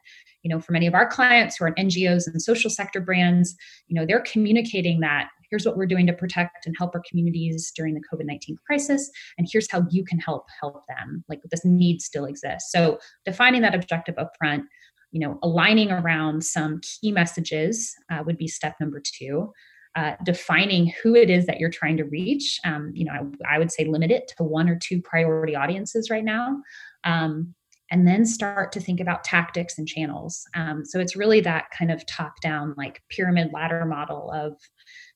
you 0.43 0.49
know, 0.49 0.59
for 0.59 0.71
many 0.71 0.87
of 0.87 0.95
our 0.95 1.07
clients 1.07 1.57
who 1.57 1.65
are 1.65 1.75
NGOs 1.75 2.25
and 2.25 2.41
social 2.41 2.71
sector 2.71 2.99
brands, 2.99 3.55
you 3.87 3.95
know, 3.95 4.05
they're 4.07 4.23
communicating 4.23 4.99
that 5.01 5.29
here's 5.51 5.65
what 5.65 5.77
we're 5.77 5.85
doing 5.85 6.07
to 6.07 6.13
protect 6.13 6.65
and 6.65 6.75
help 6.77 6.95
our 6.95 7.03
communities 7.07 7.71
during 7.75 7.93
the 7.93 8.01
covid-19 8.11 8.55
crisis 8.65 9.11
and 9.37 9.47
here's 9.51 9.69
how 9.69 9.83
you 9.91 10.03
can 10.03 10.17
help 10.17 10.47
help 10.59 10.81
them 10.87 11.23
like 11.29 11.39
this 11.51 11.65
need 11.65 12.01
still 12.01 12.25
exists. 12.25 12.71
So 12.71 12.99
defining 13.25 13.61
that 13.61 13.75
objective 13.75 14.17
up 14.17 14.31
front 14.37 14.65
you 15.11 15.19
know 15.19 15.37
aligning 15.43 15.91
around 15.91 16.43
some 16.43 16.79
key 16.81 17.11
messages 17.11 17.93
uh, 18.11 18.23
would 18.25 18.37
be 18.37 18.47
step 18.47 18.75
number 18.79 19.01
two. 19.01 19.51
Uh, 19.97 20.15
defining 20.23 20.93
who 21.03 21.15
it 21.15 21.29
is 21.29 21.45
that 21.45 21.59
you're 21.59 21.69
trying 21.69 21.97
to 21.97 22.05
reach 22.05 22.61
um, 22.63 22.91
you 22.93 23.03
know 23.03 23.11
I, 23.11 23.55
I, 23.55 23.59
would 23.59 23.73
say 23.73 23.83
limit 23.83 24.09
it 24.09 24.31
to 24.37 24.43
one 24.43 24.69
or 24.69 24.79
two 24.81 25.01
priority 25.01 25.53
audiences 25.53 26.09
right 26.09 26.23
now. 26.23 26.61
Um, 27.03 27.53
and 27.91 28.07
then 28.07 28.25
start 28.25 28.71
to 28.71 28.79
think 28.79 29.01
about 29.01 29.25
tactics 29.25 29.77
and 29.77 29.85
channels. 29.85 30.45
Um, 30.55 30.85
so 30.85 31.01
it's 31.01 31.17
really 31.17 31.41
that 31.41 31.65
kind 31.77 31.91
of 31.91 32.05
top 32.05 32.39
down 32.41 32.73
like 32.77 33.01
pyramid 33.09 33.51
ladder 33.51 33.85
model 33.85 34.31
of 34.31 34.53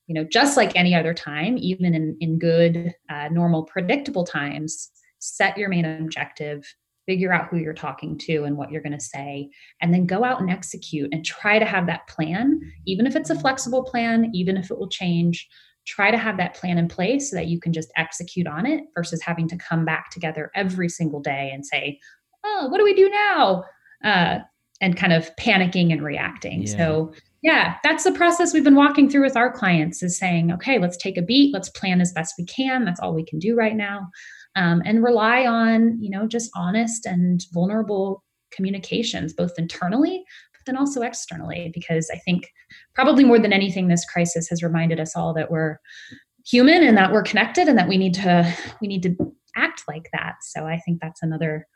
you 0.06 0.14
know 0.14 0.24
just 0.24 0.56
like 0.56 0.74
any 0.76 0.94
other 0.94 1.14
time 1.14 1.56
even 1.58 1.94
in 1.94 2.16
in 2.20 2.38
good 2.38 2.94
uh, 3.10 3.28
normal 3.30 3.64
predictable 3.64 4.24
times 4.24 4.90
set 5.18 5.56
your 5.56 5.68
main 5.68 5.84
objective 5.84 6.64
figure 7.06 7.32
out 7.32 7.48
who 7.48 7.56
you're 7.56 7.72
talking 7.72 8.18
to 8.18 8.44
and 8.44 8.56
what 8.56 8.70
you're 8.70 8.82
going 8.82 8.92
to 8.92 9.00
say 9.00 9.48
and 9.80 9.94
then 9.94 10.06
go 10.06 10.24
out 10.24 10.40
and 10.40 10.50
execute 10.50 11.08
and 11.12 11.24
try 11.24 11.56
to 11.56 11.64
have 11.64 11.86
that 11.86 12.04
plan. 12.08 12.60
Even 12.84 13.06
if 13.06 13.14
it's 13.14 13.30
a 13.30 13.38
flexible 13.38 13.84
plan 13.84 14.30
even 14.34 14.56
if 14.56 14.70
it 14.70 14.78
will 14.78 14.88
change 14.88 15.48
try 15.86 16.10
to 16.10 16.18
have 16.18 16.36
that 16.36 16.54
plan 16.54 16.78
in 16.78 16.88
place 16.88 17.30
so 17.30 17.36
that 17.36 17.46
you 17.46 17.60
can 17.60 17.72
just 17.72 17.92
execute 17.96 18.48
on 18.48 18.66
it 18.66 18.82
versus 18.96 19.22
having 19.22 19.48
to 19.48 19.56
come 19.56 19.84
back 19.84 20.10
together 20.10 20.50
every 20.56 20.88
single 20.88 21.20
day 21.20 21.50
and 21.54 21.64
say 21.64 21.98
oh 22.44 22.66
what 22.68 22.78
do 22.78 22.84
we 22.84 22.94
do 22.94 23.08
now? 23.08 23.64
Uh, 24.04 24.38
and 24.80 24.96
kind 24.96 25.12
of 25.12 25.34
panicking 25.36 25.90
and 25.90 26.02
reacting. 26.02 26.62
Yeah. 26.62 26.76
so 26.76 27.12
yeah 27.42 27.76
that's 27.82 28.04
the 28.04 28.12
process 28.12 28.52
we've 28.52 28.64
been 28.64 28.74
walking 28.74 29.08
through 29.08 29.22
with 29.22 29.36
our 29.36 29.50
clients 29.52 30.02
is 30.02 30.18
saying 30.18 30.52
okay 30.52 30.78
let's 30.78 30.96
take 30.96 31.16
a 31.16 31.22
beat. 31.22 31.52
Let's 31.52 31.70
plan 31.70 32.00
as 32.00 32.12
best 32.12 32.34
we 32.38 32.44
can. 32.44 32.84
That's 32.84 33.00
all 33.00 33.14
we 33.14 33.24
can 33.24 33.38
do 33.38 33.54
right 33.56 33.76
now. 33.76 34.08
Um, 34.54 34.82
and 34.84 35.04
rely 35.04 35.46
on 35.46 36.00
you 36.02 36.10
know 36.10 36.26
just 36.26 36.50
honest 36.54 37.06
and 37.06 37.44
vulnerable 37.52 38.24
communications 38.50 39.34
both 39.34 39.52
internally 39.58 40.24
but 40.52 40.60
then 40.64 40.76
also 40.78 41.02
externally 41.02 41.70
because 41.74 42.08
i 42.14 42.16
think 42.18 42.48
probably 42.94 43.24
more 43.24 43.38
than 43.38 43.52
anything 43.52 43.88
this 43.88 44.04
crisis 44.06 44.48
has 44.48 44.62
reminded 44.62 44.98
us 45.00 45.14
all 45.14 45.34
that 45.34 45.50
we're 45.50 45.78
human 46.46 46.82
and 46.84 46.96
that 46.96 47.12
we're 47.12 47.22
connected 47.22 47.68
and 47.68 47.76
that 47.76 47.88
we 47.88 47.98
need 47.98 48.14
to 48.14 48.56
we 48.80 48.88
need 48.88 49.02
to 49.02 49.14
act 49.56 49.82
like 49.88 50.08
that. 50.12 50.36
So 50.42 50.66
i 50.66 50.78
think 50.78 51.00
that's 51.00 51.22
another 51.22 51.66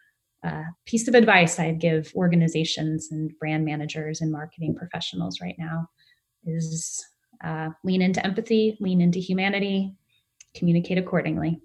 uh, 0.42 0.64
piece 0.86 1.06
of 1.06 1.14
advice 1.14 1.58
i'd 1.58 1.80
give 1.80 2.12
organizations 2.14 3.08
and 3.10 3.32
brand 3.38 3.64
managers 3.64 4.20
and 4.20 4.32
marketing 4.32 4.74
professionals 4.74 5.40
right 5.40 5.56
now 5.58 5.86
is 6.46 7.04
uh, 7.44 7.68
lean 7.84 8.02
into 8.02 8.24
empathy 8.24 8.76
lean 8.80 9.00
into 9.00 9.18
humanity 9.18 9.94
communicate 10.54 10.98
accordingly. 10.98 11.60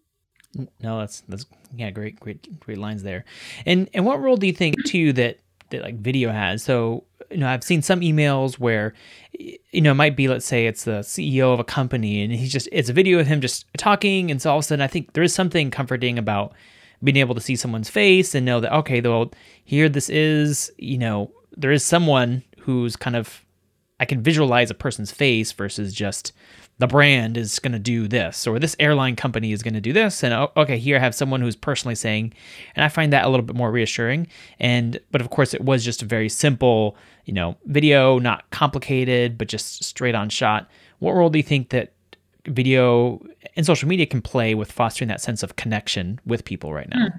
No 0.81 0.99
that's 0.99 1.21
that's 1.27 1.45
yeah 1.75 1.89
great 1.89 2.19
great 2.19 2.59
great 2.59 2.77
lines 2.77 3.03
there. 3.03 3.25
And 3.65 3.89
and 3.93 4.05
what 4.05 4.21
role 4.21 4.38
do 4.38 4.47
you 4.47 4.53
think 4.53 4.75
too 4.85 5.11
that 5.13 5.39
that 5.69 5.81
like 5.81 5.97
video 5.97 6.31
has? 6.31 6.63
So 6.63 7.03
you 7.31 7.38
know 7.38 7.47
i've 7.47 7.63
seen 7.63 7.81
some 7.81 8.01
emails 8.01 8.59
where 8.59 8.93
you 9.33 9.81
know 9.81 9.91
it 9.91 9.95
might 9.95 10.15
be 10.15 10.27
let's 10.27 10.45
say 10.45 10.67
it's 10.67 10.83
the 10.83 10.99
ceo 10.99 11.51
of 11.51 11.59
a 11.59 11.63
company 11.63 12.21
and 12.21 12.31
he's 12.31 12.51
just 12.51 12.69
it's 12.71 12.88
a 12.88 12.93
video 12.93 13.17
of 13.17 13.25
him 13.25 13.41
just 13.41 13.65
talking 13.77 14.29
and 14.29 14.39
so 14.39 14.51
all 14.51 14.57
of 14.57 14.63
a 14.63 14.63
sudden 14.63 14.81
i 14.81 14.85
think 14.88 15.13
there 15.13 15.23
is 15.23 15.33
something 15.33 15.71
comforting 15.71 16.19
about 16.19 16.53
being 17.03 17.17
able 17.17 17.36
to 17.36 17.41
see 17.41 17.55
someone's 17.55 17.89
face 17.89 18.36
and 18.36 18.45
know 18.45 18.60
that 18.60 18.73
okay 18.73 18.99
though 18.99 19.29
here 19.63 19.89
this 19.89 20.10
is 20.10 20.71
you 20.77 20.97
know 20.97 21.31
there 21.55 21.71
is 21.71 21.84
someone 21.84 22.43
who's 22.60 22.95
kind 22.95 23.15
of 23.15 23.45
i 23.99 24.05
can 24.05 24.21
visualize 24.21 24.69
a 24.69 24.75
person's 24.75 25.12
face 25.12 25.51
versus 25.51 25.93
just 25.93 26.31
the 26.77 26.88
brand 26.88 27.38
is 27.38 27.60
going 27.60 27.71
to 27.71 27.79
do 27.79 28.08
this 28.08 28.45
or 28.45 28.60
this 28.60 28.75
airline 28.79 29.15
company 29.15 29.51
is 29.51 29.63
going 29.63 29.73
to 29.73 29.81
do 29.81 29.93
this. 29.93 30.23
And 30.23 30.34
oh, 30.34 30.51
okay 30.58 30.77
here 30.77 30.97
i 30.97 30.99
have 30.99 31.15
someone 31.15 31.41
who's 31.41 31.55
personally 31.55 31.95
saying 31.95 32.34
and 32.75 32.84
i 32.84 32.89
find 32.89 33.13
that 33.13 33.25
a 33.25 33.29
little 33.29 33.45
bit 33.45 33.55
more 33.55 33.71
reassuring. 33.71 34.27
And 34.60 34.99
but 35.12 35.21
of 35.21 35.29
course 35.29 35.53
it 35.53 35.63
was 35.63 35.86
just 35.86 36.01
a 36.01 36.05
very 36.05 36.29
simple 36.29 36.97
you 37.25 37.34
know 37.34 37.58
video 37.65 38.19
not 38.19 38.49
complicated 38.51 39.38
but 39.38 39.47
just 39.47 39.84
straight 39.84 40.15
on 40.15 40.29
shot. 40.29 40.69
What 40.99 41.13
role 41.13 41.29
do 41.29 41.39
you 41.39 41.43
think 41.43 41.69
that 41.69 41.93
video 42.47 43.21
and 43.55 43.65
social 43.65 43.88
media 43.88 44.05
can 44.05 44.21
play 44.21 44.55
with 44.55 44.71
fostering 44.71 45.08
that 45.08 45.21
sense 45.21 45.43
of 45.43 45.55
connection 45.55 46.19
with 46.25 46.45
people 46.45 46.73
right 46.73 46.89
now. 46.89 47.10
Hmm. 47.10 47.17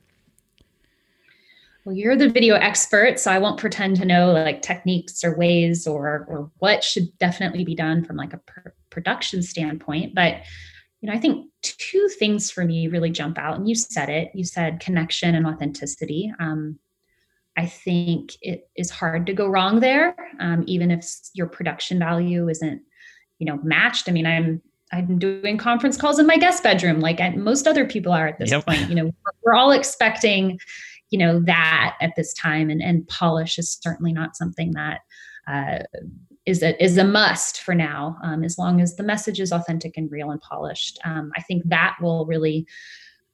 Well 1.86 1.94
you're 1.94 2.16
the 2.16 2.28
video 2.28 2.56
expert 2.56 3.20
so 3.20 3.30
i 3.30 3.38
won't 3.38 3.60
pretend 3.60 3.94
to 3.96 4.04
know 4.04 4.32
like 4.32 4.60
techniques 4.60 5.22
or 5.22 5.36
ways 5.36 5.86
or 5.86 6.26
or 6.28 6.50
what 6.58 6.82
should 6.82 7.16
definitely 7.18 7.64
be 7.64 7.76
done 7.76 8.04
from 8.04 8.16
like 8.16 8.32
a 8.32 8.38
pr- 8.38 8.70
production 8.90 9.40
standpoint 9.40 10.12
but 10.12 10.42
you 11.00 11.08
know 11.08 11.14
i 11.14 11.18
think 11.18 11.48
two 11.62 12.08
things 12.18 12.50
for 12.50 12.64
me 12.64 12.88
really 12.88 13.10
jump 13.10 13.38
out 13.38 13.56
and 13.56 13.68
you 13.68 13.74
said 13.76 14.08
it. 14.08 14.32
You 14.34 14.44
said 14.44 14.80
connection 14.80 15.34
and 15.36 15.46
authenticity. 15.46 16.32
Um, 16.40 16.80
i 17.56 17.66
think 17.66 18.32
it 18.42 18.68
is 18.74 18.90
hard 18.90 19.24
to 19.26 19.32
go 19.32 19.46
wrong 19.46 19.78
there 19.78 20.16
um, 20.40 20.64
even 20.66 20.90
if 20.90 21.06
your 21.34 21.46
production 21.46 22.00
value 22.00 22.48
isn't 22.48 22.82
you 23.38 23.46
know 23.46 23.60
matched. 23.62 24.08
I 24.08 24.12
mean 24.12 24.26
i'm 24.26 24.60
I'm 24.92 25.18
doing 25.18 25.58
conference 25.58 25.96
calls 25.96 26.18
in 26.18 26.26
my 26.26 26.36
guest 26.36 26.62
bedroom, 26.62 27.00
like 27.00 27.20
most 27.36 27.66
other 27.66 27.86
people 27.86 28.12
are 28.12 28.28
at 28.28 28.38
this 28.38 28.50
yep. 28.50 28.64
point. 28.66 28.88
You 28.88 28.94
know, 28.94 29.10
we're 29.44 29.54
all 29.54 29.72
expecting, 29.72 30.58
you 31.10 31.18
know 31.18 31.40
that 31.40 31.96
at 32.00 32.12
this 32.16 32.32
time 32.34 32.70
and, 32.70 32.82
and 32.82 33.06
polish 33.08 33.58
is 33.58 33.78
certainly 33.80 34.12
not 34.12 34.36
something 34.36 34.72
that 34.72 35.00
uh, 35.46 35.78
is 36.44 36.62
a, 36.62 36.82
is 36.82 36.98
a 36.98 37.04
must 37.04 37.60
for 37.60 37.74
now 37.74 38.16
um, 38.22 38.44
as 38.44 38.58
long 38.58 38.80
as 38.80 38.96
the 38.96 39.02
message 39.02 39.40
is 39.40 39.52
authentic 39.52 39.96
and 39.96 40.10
real 40.10 40.30
and 40.30 40.40
polished 40.40 40.98
um, 41.04 41.30
i 41.36 41.42
think 41.42 41.62
that 41.66 41.96
will 42.00 42.26
really 42.26 42.66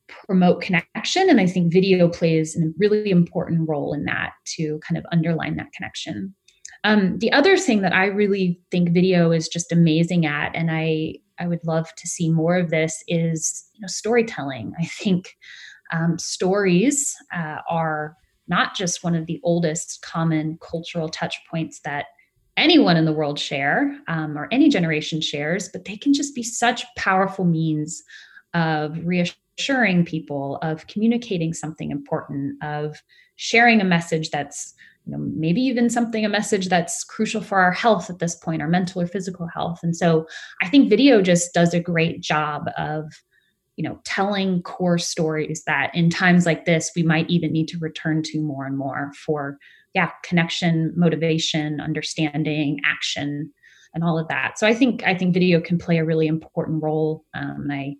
promote 0.08 0.60
connection 0.60 1.30
and 1.30 1.40
i 1.40 1.46
think 1.46 1.72
video 1.72 2.08
plays 2.08 2.56
a 2.56 2.66
really 2.78 3.10
important 3.10 3.68
role 3.68 3.94
in 3.94 4.04
that 4.04 4.32
to 4.44 4.78
kind 4.86 4.98
of 4.98 5.06
underline 5.10 5.56
that 5.56 5.72
connection 5.72 6.34
um, 6.85 7.18
the 7.18 7.33
other 7.33 7.57
thing 7.57 7.83
that 7.83 7.95
i 7.95 8.07
really 8.07 8.61
think 8.71 8.90
video 8.90 9.33
is 9.33 9.49
just 9.49 9.73
amazing 9.73 10.27
at 10.27 10.55
and 10.55 10.71
i 10.71 11.14
i 11.38 11.47
would 11.47 11.64
love 11.64 11.95
to 11.97 12.09
see 12.09 12.31
more 12.31 12.57
of 12.57 12.71
this 12.71 13.03
is 13.09 13.68
you 13.83 13.87
know 13.87 13.88
storytelling. 13.88 14.73
I 14.79 14.85
think 14.85 15.37
um, 15.92 16.18
stories 16.18 17.16
uh, 17.35 17.59
are 17.68 18.16
not 18.49 18.75
just 18.75 19.05
one 19.05 19.14
of 19.14 19.27
the 19.27 19.40
oldest 19.42 20.03
common 20.03 20.59
cultural 20.61 21.09
touch 21.09 21.37
points 21.51 21.81
that 21.85 22.07
anyone 22.57 22.97
in 22.97 23.05
the 23.05 23.12
world 23.12 23.38
share 23.38 23.99
um, 24.09 24.38
or 24.38 24.49
any 24.51 24.68
generation 24.68 25.21
shares, 25.21 25.68
but 25.68 25.85
they 25.85 25.97
can 25.97 26.12
just 26.12 26.35
be 26.35 26.42
such 26.42 26.85
powerful 26.97 27.45
means 27.45 28.03
of 28.55 28.99
reassuring 29.05 30.05
people, 30.05 30.59
of 30.62 30.87
communicating 30.87 31.53
something 31.53 31.90
important, 31.90 32.62
of 32.62 33.03
sharing 33.37 33.81
a 33.81 33.85
message 33.85 34.31
that's 34.31 34.75
you 35.04 35.12
know 35.12 35.18
maybe 35.18 35.60
even 35.60 35.90
something 35.90 36.24
a 36.24 36.28
message 36.28 36.68
that's 36.68 37.04
crucial 37.04 37.40
for 37.40 37.58
our 37.58 37.72
health 37.72 38.08
at 38.10 38.18
this 38.18 38.36
point 38.36 38.62
our 38.62 38.68
mental 38.68 39.02
or 39.02 39.06
physical 39.06 39.46
health. 39.46 39.80
And 39.82 39.96
so 39.96 40.26
i 40.62 40.68
think 40.68 40.90
video 40.90 41.22
just 41.22 41.52
does 41.54 41.74
a 41.74 41.80
great 41.80 42.20
job 42.20 42.68
of 42.76 43.04
you 43.76 43.88
know 43.88 44.00
telling 44.04 44.62
core 44.62 44.98
stories 44.98 45.62
that 45.66 45.94
in 45.94 46.10
times 46.10 46.46
like 46.46 46.64
this 46.64 46.90
we 46.94 47.02
might 47.02 47.28
even 47.30 47.52
need 47.52 47.68
to 47.68 47.78
return 47.78 48.22
to 48.22 48.40
more 48.40 48.66
and 48.66 48.76
more 48.76 49.12
for 49.24 49.58
yeah 49.94 50.10
connection 50.22 50.92
motivation 50.96 51.80
understanding 51.80 52.78
action 52.84 53.52
and 53.94 54.04
all 54.04 54.18
of 54.18 54.28
that. 54.28 54.58
So 54.58 54.66
i 54.66 54.74
think 54.74 55.02
i 55.04 55.14
think 55.14 55.34
video 55.34 55.60
can 55.60 55.78
play 55.78 55.98
a 55.98 56.04
really 56.04 56.26
important 56.26 56.82
role 56.82 57.24
um, 57.34 57.68
i 57.70 57.94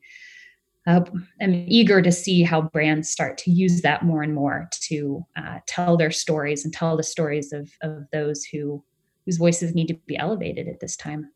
uh, 0.87 1.01
am 1.41 1.55
eager 1.69 2.03
to 2.03 2.11
see 2.11 2.43
how 2.43 2.63
brands 2.63 3.09
start 3.09 3.39
to 3.39 3.51
use 3.51 3.83
that 3.83 4.05
more 4.05 4.23
and 4.23 4.35
more 4.35 4.69
to 4.81 5.25
uh, 5.37 5.59
tell 5.67 5.97
their 5.97 6.11
stories 6.11 6.65
and 6.65 6.75
tell 6.75 6.97
the 6.97 7.03
stories 7.03 7.53
of, 7.53 7.71
of 7.83 8.05
those 8.13 8.45
who 8.45 8.83
whose 9.25 9.37
voices 9.37 9.75
need 9.75 9.87
to 9.87 9.95
be 10.07 10.17
elevated 10.19 10.67
at 10.67 10.81
this 10.81 10.97
time. 10.97 11.31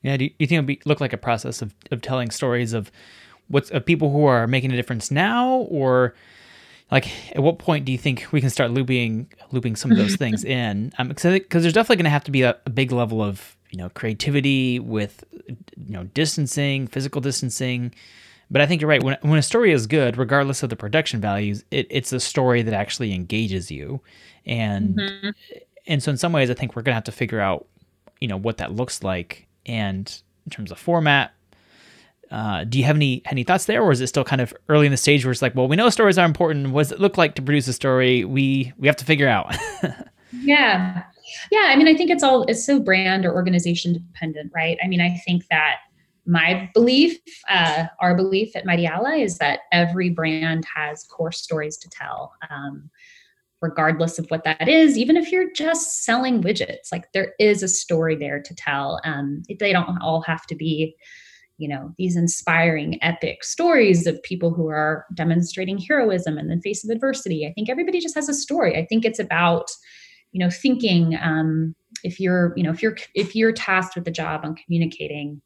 Yeah, 0.00 0.16
do 0.16 0.24
you, 0.24 0.46
think 0.46 0.52
it'll 0.52 0.64
be, 0.64 0.80
look 0.86 1.00
like 1.00 1.12
a 1.12 1.18
process 1.18 1.60
of, 1.62 1.74
of 1.90 2.00
telling 2.00 2.30
stories 2.30 2.72
of 2.72 2.90
what's 3.48 3.70
of 3.70 3.84
people 3.84 4.10
who 4.10 4.24
are 4.24 4.46
making 4.46 4.72
a 4.72 4.76
difference 4.76 5.10
now 5.10 5.56
or 5.68 6.14
like 6.90 7.08
at 7.34 7.42
what 7.42 7.58
point 7.58 7.84
do 7.84 7.92
you 7.92 7.98
think 7.98 8.26
we 8.32 8.40
can 8.40 8.50
start 8.50 8.70
looping 8.70 9.30
looping 9.50 9.76
some 9.76 9.90
of 9.90 9.98
those 9.98 10.16
things 10.22 10.44
in 10.44 10.92
um 10.98 11.08
because 11.08 11.22
there's 11.50 11.72
definitely 11.72 11.96
going 11.96 12.04
to 12.04 12.10
have 12.10 12.24
to 12.24 12.30
be 12.30 12.42
a, 12.42 12.56
a, 12.64 12.70
big 12.70 12.92
level 12.92 13.20
of 13.20 13.56
you 13.70 13.78
know 13.78 13.90
creativity 13.90 14.78
with 14.78 15.24
you 15.48 15.92
know 15.92 16.04
distancing 16.04 16.86
physical 16.86 17.20
distancing 17.20 17.92
but 18.52 18.60
i 18.60 18.66
think 18.66 18.80
you're 18.80 18.88
right 18.88 19.02
when, 19.02 19.16
when 19.22 19.38
a 19.38 19.42
story 19.42 19.72
is 19.72 19.86
good 19.86 20.16
regardless 20.16 20.62
of 20.62 20.70
the 20.70 20.76
production 20.76 21.20
values 21.20 21.64
it, 21.70 21.86
it's 21.90 22.12
a 22.12 22.20
story 22.20 22.62
that 22.62 22.74
actually 22.74 23.12
engages 23.12 23.70
you 23.70 24.00
and 24.46 24.96
mm-hmm. 24.96 25.30
and 25.86 26.02
so 26.02 26.10
in 26.10 26.16
some 26.16 26.32
ways 26.32 26.50
i 26.50 26.54
think 26.54 26.76
we're 26.76 26.82
going 26.82 26.92
to 26.92 26.96
have 26.96 27.04
to 27.04 27.12
figure 27.12 27.40
out 27.40 27.66
you 28.20 28.28
know 28.28 28.36
what 28.36 28.58
that 28.58 28.72
looks 28.72 29.02
like 29.02 29.48
and 29.66 30.22
in 30.46 30.50
terms 30.50 30.70
of 30.70 30.78
format 30.78 31.32
uh, 32.32 32.64
do 32.64 32.78
you 32.78 32.84
have 32.84 32.96
any 32.96 33.20
any 33.26 33.44
thoughts 33.44 33.66
there, 33.66 33.82
or 33.82 33.92
is 33.92 34.00
it 34.00 34.06
still 34.06 34.24
kind 34.24 34.40
of 34.40 34.54
early 34.70 34.86
in 34.86 34.90
the 34.90 34.96
stage 34.96 35.22
where 35.22 35.30
it's 35.30 35.42
like, 35.42 35.54
well, 35.54 35.68
we 35.68 35.76
know 35.76 35.90
stories 35.90 36.16
are 36.16 36.24
important. 36.24 36.70
What 36.70 36.84
does 36.84 36.92
it 36.92 36.98
look 36.98 37.18
like 37.18 37.34
to 37.34 37.42
produce 37.42 37.68
a 37.68 37.74
story? 37.74 38.24
We 38.24 38.72
we 38.78 38.88
have 38.88 38.96
to 38.96 39.04
figure 39.04 39.28
out. 39.28 39.54
yeah, 40.32 41.02
yeah. 41.50 41.66
I 41.66 41.76
mean, 41.76 41.88
I 41.88 41.94
think 41.94 42.08
it's 42.08 42.22
all 42.22 42.44
it's 42.44 42.64
so 42.64 42.80
brand 42.80 43.26
or 43.26 43.34
organization 43.34 43.92
dependent, 43.92 44.50
right? 44.54 44.78
I 44.82 44.88
mean, 44.88 45.02
I 45.02 45.14
think 45.26 45.46
that 45.50 45.80
my 46.26 46.70
belief, 46.74 47.18
uh, 47.48 47.86
our 48.00 48.14
belief 48.14 48.54
at 48.54 48.66
Ally, 48.66 49.16
is 49.16 49.38
that 49.38 49.60
every 49.72 50.10
brand 50.10 50.64
has 50.74 51.04
core 51.04 51.32
stories 51.32 51.76
to 51.78 51.88
tell. 51.90 52.32
Um, 52.50 52.90
regardless 53.60 54.18
of 54.18 54.26
what 54.26 54.42
that 54.42 54.68
is, 54.68 54.98
even 54.98 55.16
if 55.16 55.30
you're 55.30 55.52
just 55.52 56.04
selling 56.04 56.42
widgets, 56.42 56.90
like 56.90 57.12
there 57.12 57.32
is 57.38 57.62
a 57.62 57.68
story 57.68 58.16
there 58.16 58.42
to 58.42 58.54
tell. 58.56 59.00
Um, 59.04 59.44
they 59.60 59.72
don't 59.72 60.02
all 60.02 60.20
have 60.22 60.46
to 60.48 60.56
be 60.56 60.96
you 61.58 61.68
know 61.68 61.94
these 61.96 62.16
inspiring 62.16 62.98
epic 63.02 63.44
stories 63.44 64.06
of 64.06 64.22
people 64.22 64.52
who 64.52 64.68
are 64.68 65.06
demonstrating 65.14 65.78
heroism 65.78 66.38
in 66.38 66.48
the 66.48 66.60
face 66.60 66.82
of 66.82 66.90
adversity 66.90 67.46
i 67.46 67.52
think 67.52 67.68
everybody 67.68 68.00
just 68.00 68.14
has 68.14 68.28
a 68.28 68.34
story 68.34 68.76
i 68.76 68.84
think 68.86 69.04
it's 69.04 69.18
about 69.18 69.70
you 70.32 70.40
know 70.40 70.50
thinking 70.50 71.16
um, 71.22 71.74
if 72.02 72.18
you're 72.18 72.52
you 72.56 72.62
know 72.62 72.72
if 72.72 72.82
you're 72.82 72.96
if 73.14 73.36
you're 73.36 73.52
tasked 73.52 73.94
with 73.94 74.04
the 74.04 74.10
job 74.10 74.40
on 74.44 74.56
communicating 74.56 75.40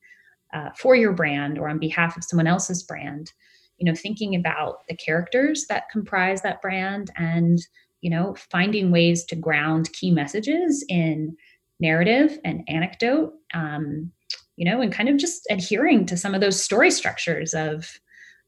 uh, 0.57 0.71
for 0.77 0.97
your 0.97 1.13
brand 1.13 1.59
or 1.59 1.69
on 1.69 1.79
behalf 1.79 2.17
of 2.17 2.25
someone 2.25 2.47
else's 2.47 2.83
brand 2.83 3.33
you 3.79 3.85
know 3.85 3.95
thinking 3.95 4.35
about 4.35 4.87
the 4.89 4.97
characters 4.97 5.67
that 5.69 5.91
comprise 5.93 6.43
that 6.43 6.63
brand 6.63 7.11
and 7.17 7.61
you 8.01 8.11
know 8.11 8.35
finding 8.51 8.91
ways 8.91 9.25
to 9.25 9.37
ground 9.37 9.93
key 9.93 10.11
messages 10.11 10.85
in 10.89 11.37
narrative 11.79 12.39
and 12.45 12.63
anecdote 12.69 13.35
um, 13.55 14.11
you 14.57 14.65
know, 14.65 14.81
and 14.81 14.93
kind 14.93 15.09
of 15.09 15.19
just 15.19 15.47
adhering 15.51 16.07
to 16.07 16.17
some 16.17 16.35
of 16.35 16.41
those 16.41 16.63
story 16.63 16.91
structures 16.91 17.55
of 17.55 18.01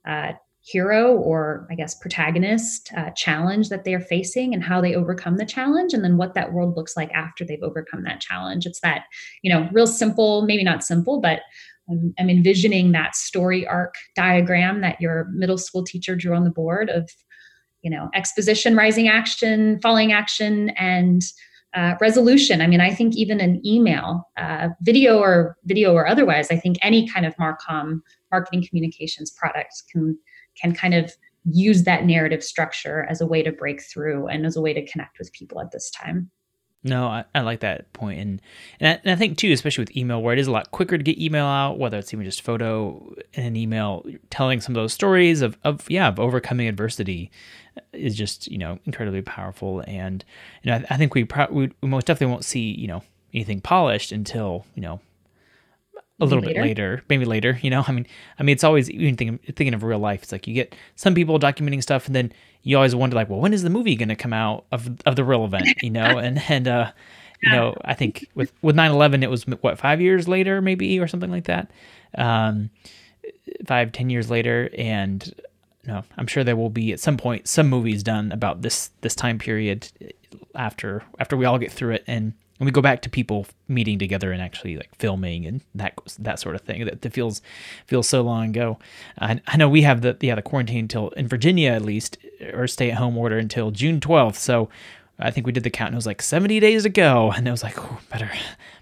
uh, 0.07 0.33
hero 0.61 1.15
or 1.15 1.67
I 1.71 1.75
guess 1.75 1.95
protagonist 1.95 2.91
uh, 2.97 3.11
challenge 3.11 3.69
that 3.69 3.85
they're 3.85 4.01
facing 4.01 4.53
and 4.53 4.63
how 4.63 4.81
they 4.81 4.95
overcome 4.95 5.37
the 5.37 5.47
challenge, 5.47 5.93
and 5.93 6.03
then 6.03 6.17
what 6.17 6.35
that 6.35 6.53
world 6.53 6.77
looks 6.77 6.97
like 6.97 7.13
after 7.13 7.45
they've 7.45 7.63
overcome 7.63 8.05
that 8.05 8.21
challenge. 8.21 8.67
It's 8.67 8.81
that, 8.81 9.05
you 9.43 9.53
know, 9.53 9.69
real 9.73 9.87
simple, 9.87 10.43
maybe 10.43 10.65
not 10.65 10.83
simple, 10.83 11.21
but 11.21 11.41
I'm, 11.91 12.15
I'm 12.19 12.31
envisioning 12.31 12.93
that 12.93 13.17
story 13.17 13.67
arc 13.67 13.95
diagram 14.15 14.81
that 14.83 15.01
your 15.01 15.29
middle 15.33 15.59
school 15.59 15.85
teacher 15.85 16.17
drew 16.17 16.35
on 16.35 16.45
the 16.45 16.51
board 16.51 16.91
of 16.91 17.11
you 17.83 17.91
know 17.91 18.11
exposition 18.15 18.77
rising 18.77 19.09
action 19.09 19.81
falling 19.81 20.13
action 20.13 20.71
and 20.71 21.23
uh, 21.75 21.95
resolution. 22.01 22.63
I 22.63 22.67
mean 22.67 22.81
i 22.81 22.93
think 22.93 23.15
even 23.17 23.41
an 23.41 23.65
email 23.67 24.29
uh, 24.37 24.69
video 24.83 25.19
or 25.19 25.57
video 25.65 25.93
or 25.93 26.07
otherwise 26.07 26.51
i 26.51 26.57
think 26.57 26.77
any 26.83 27.09
kind 27.09 27.27
of 27.27 27.37
marcom 27.37 28.01
marketing 28.31 28.65
communications 28.67 29.31
product 29.31 29.83
can 29.93 30.19
can 30.61 30.75
kind 30.75 30.95
of 30.95 31.13
use 31.51 31.85
that 31.85 32.05
narrative 32.05 32.43
structure 32.43 33.07
as 33.09 33.21
a 33.21 33.27
way 33.27 33.43
to 33.43 33.53
break 33.53 33.83
through 33.83 34.27
and 34.27 34.45
as 34.45 34.57
a 34.57 34.61
way 34.61 34.73
to 34.75 34.85
connect 34.87 35.19
with 35.19 35.33
people 35.33 35.61
at 35.61 35.71
this 35.71 35.91
time 35.91 36.31
no, 36.85 37.09
I, 37.09 37.25
I, 37.35 37.41
like 37.41 37.61
that 37.61 37.93
point, 37.93 38.21
and 38.21 38.43
and 38.79 38.89
I, 38.89 39.01
and 39.03 39.13
I, 39.13 39.17
think 39.17 39.37
too, 39.37 39.51
especially 39.53 39.83
with 39.83 39.97
email, 39.97 40.23
where 40.23 40.33
it 40.33 40.39
is 40.39 40.47
a 40.47 40.53
lot 40.53 40.71
quicker 40.71 40.97
to 40.97 41.03
get 41.03 41.19
email 41.19 41.45
out, 41.45 41.79
whether 41.79 41.99
it's 41.99 42.15
even 42.15 42.25
just 42.25 42.43
photo 42.43 43.15
and 43.35 43.47
an 43.47 43.57
email, 43.57 44.07
telling 44.31 44.61
some 44.61 44.77
of 44.77 44.81
those 44.81 44.93
stories 44.93 45.43
of, 45.43 45.59
of 45.65 45.91
yeah 45.91 46.07
of 46.07 46.21
overcoming 46.21 46.69
adversity 46.69 47.33
uh, 47.77 47.81
is 47.93 48.15
just 48.15 48.47
you 48.47 48.59
know 48.59 48.79
incredibly 48.85 49.23
powerful, 49.23 49.83
and 49.89 50.25
you 50.63 50.71
know 50.71 50.77
I, 50.79 50.95
I 50.95 50.97
think 50.97 51.15
we, 51.15 51.25
pro- 51.25 51.51
we 51.51 51.73
we 51.81 51.89
most 51.89 52.07
definitely 52.07 52.33
won't 52.33 52.45
see 52.45 52.71
you 52.71 52.87
know 52.87 53.03
anything 53.35 53.61
polished 53.61 54.13
until 54.13 54.65
you 54.77 54.83
know 54.83 55.01
a 56.21 56.25
little 56.25 56.41
later. 56.43 56.55
bit 56.55 56.63
later, 56.63 57.03
maybe 57.09 57.25
later. 57.25 57.59
You 57.63 57.71
know, 57.71 57.85
I 57.87 57.93
mean, 57.93 58.07
I 58.39 58.43
mean, 58.43 58.53
it's 58.53 58.65
always 58.65 58.91
even 58.91 59.17
thinking 59.17 59.39
thinking 59.55 59.75
of 59.75 59.83
real 59.83 59.99
life. 59.99 60.23
It's 60.23 60.33
like 60.33 60.47
you 60.47 60.55
get 60.55 60.75
some 60.97 61.15
people 61.15 61.39
documenting 61.39 61.83
stuff, 61.83 62.07
and 62.07 62.15
then 62.15 62.33
you 62.63 62.77
always 62.77 62.95
wonder, 62.95 63.17
like, 63.17 63.29
well, 63.29 63.41
when 63.41 63.53
is 63.53 63.63
the 63.63 63.71
movie 63.71 63.95
going 63.95 64.09
to 64.09 64.17
come 64.17 64.33
out 64.33 64.65
of 64.73 65.01
of 65.07 65.17
the 65.17 65.25
real 65.25 65.45
event? 65.45 65.69
You 65.83 65.91
know, 65.91 66.03
and 66.19 66.43
and 66.49 66.69
uh, 66.69 66.91
you 67.43 67.53
know, 67.53 67.77
I 67.85 67.95
think 67.95 68.29
with 68.35 68.53
with 68.63 68.77
9-11, 68.77 69.23
it 69.23 69.31
was 69.31 69.45
what 69.45 69.79
five 69.79 70.01
years 70.01 70.27
later, 70.27 70.61
maybe 70.61 70.99
or 70.99 71.07
something 71.07 71.31
like 71.31 71.45
that, 71.45 71.71
um, 72.17 72.71
five 73.67 73.93
ten 73.93 74.11
years 74.11 74.31
later, 74.31 74.71
and 74.77 75.35
no, 75.87 76.05
I'm 76.17 76.27
sure 76.27 76.45
there 76.45 76.57
will 76.57 76.71
be 76.71 76.93
at 76.93 77.01
some 77.01 77.17
point 77.17 77.49
some 77.49 77.69
movies 77.69 78.03
done 78.03 78.33
about 78.33 78.63
this 78.63 78.91
this 79.01 79.15
time 79.15 79.39
period 79.39 79.89
after 80.55 81.03
after 81.19 81.37
we 81.37 81.45
all 81.45 81.59
get 81.59 81.73
through 81.73 81.95
it 81.95 82.05
and 82.07 82.35
and 82.59 82.67
we 82.67 82.73
go 82.73 82.83
back 82.83 83.03
to 83.03 83.11
people 83.11 83.47
meeting 83.69 83.99
together 83.99 84.33
and 84.33 84.43
actually 84.43 84.77
like 84.77 84.95
filming 84.97 85.47
and 85.47 85.61
that 85.75 85.95
that 86.19 86.41
sort 86.41 86.55
of 86.55 86.63
thing 86.63 86.85
that, 86.85 87.03
that 87.03 87.13
feels 87.13 87.41
feels 87.87 88.09
so 88.09 88.23
long 88.23 88.51
ago. 88.51 88.79
I, 89.19 89.41
I 89.47 89.57
know 89.57 89.69
we 89.69 89.83
have 89.83 90.03
the 90.03 90.17
yeah 90.21 90.35
the 90.35 90.43
quarantine 90.43 90.81
until 90.81 91.11
in 91.11 91.29
Virginia 91.29 91.71
at 91.71 91.83
least 91.83 92.19
or 92.53 92.67
stay 92.67 92.91
at 92.91 92.99
home 92.99 93.17
order 93.17 93.39
until 93.39 93.71
June 93.71 94.01
12th. 94.01 94.37
So 94.37 94.69
I 95.19 95.31
think 95.31 95.47
we 95.47 95.53
did 95.53 95.65
the 95.65 95.71
count 95.71 95.89
and 95.89 95.95
it 95.95 95.99
was 95.99 96.07
like 96.07 96.23
70 96.23 96.61
days 96.61 96.85
ago, 96.85 97.33
and 97.37 97.47
it 97.47 97.51
was 97.51 97.63
like 97.63 97.77
better 98.11 98.31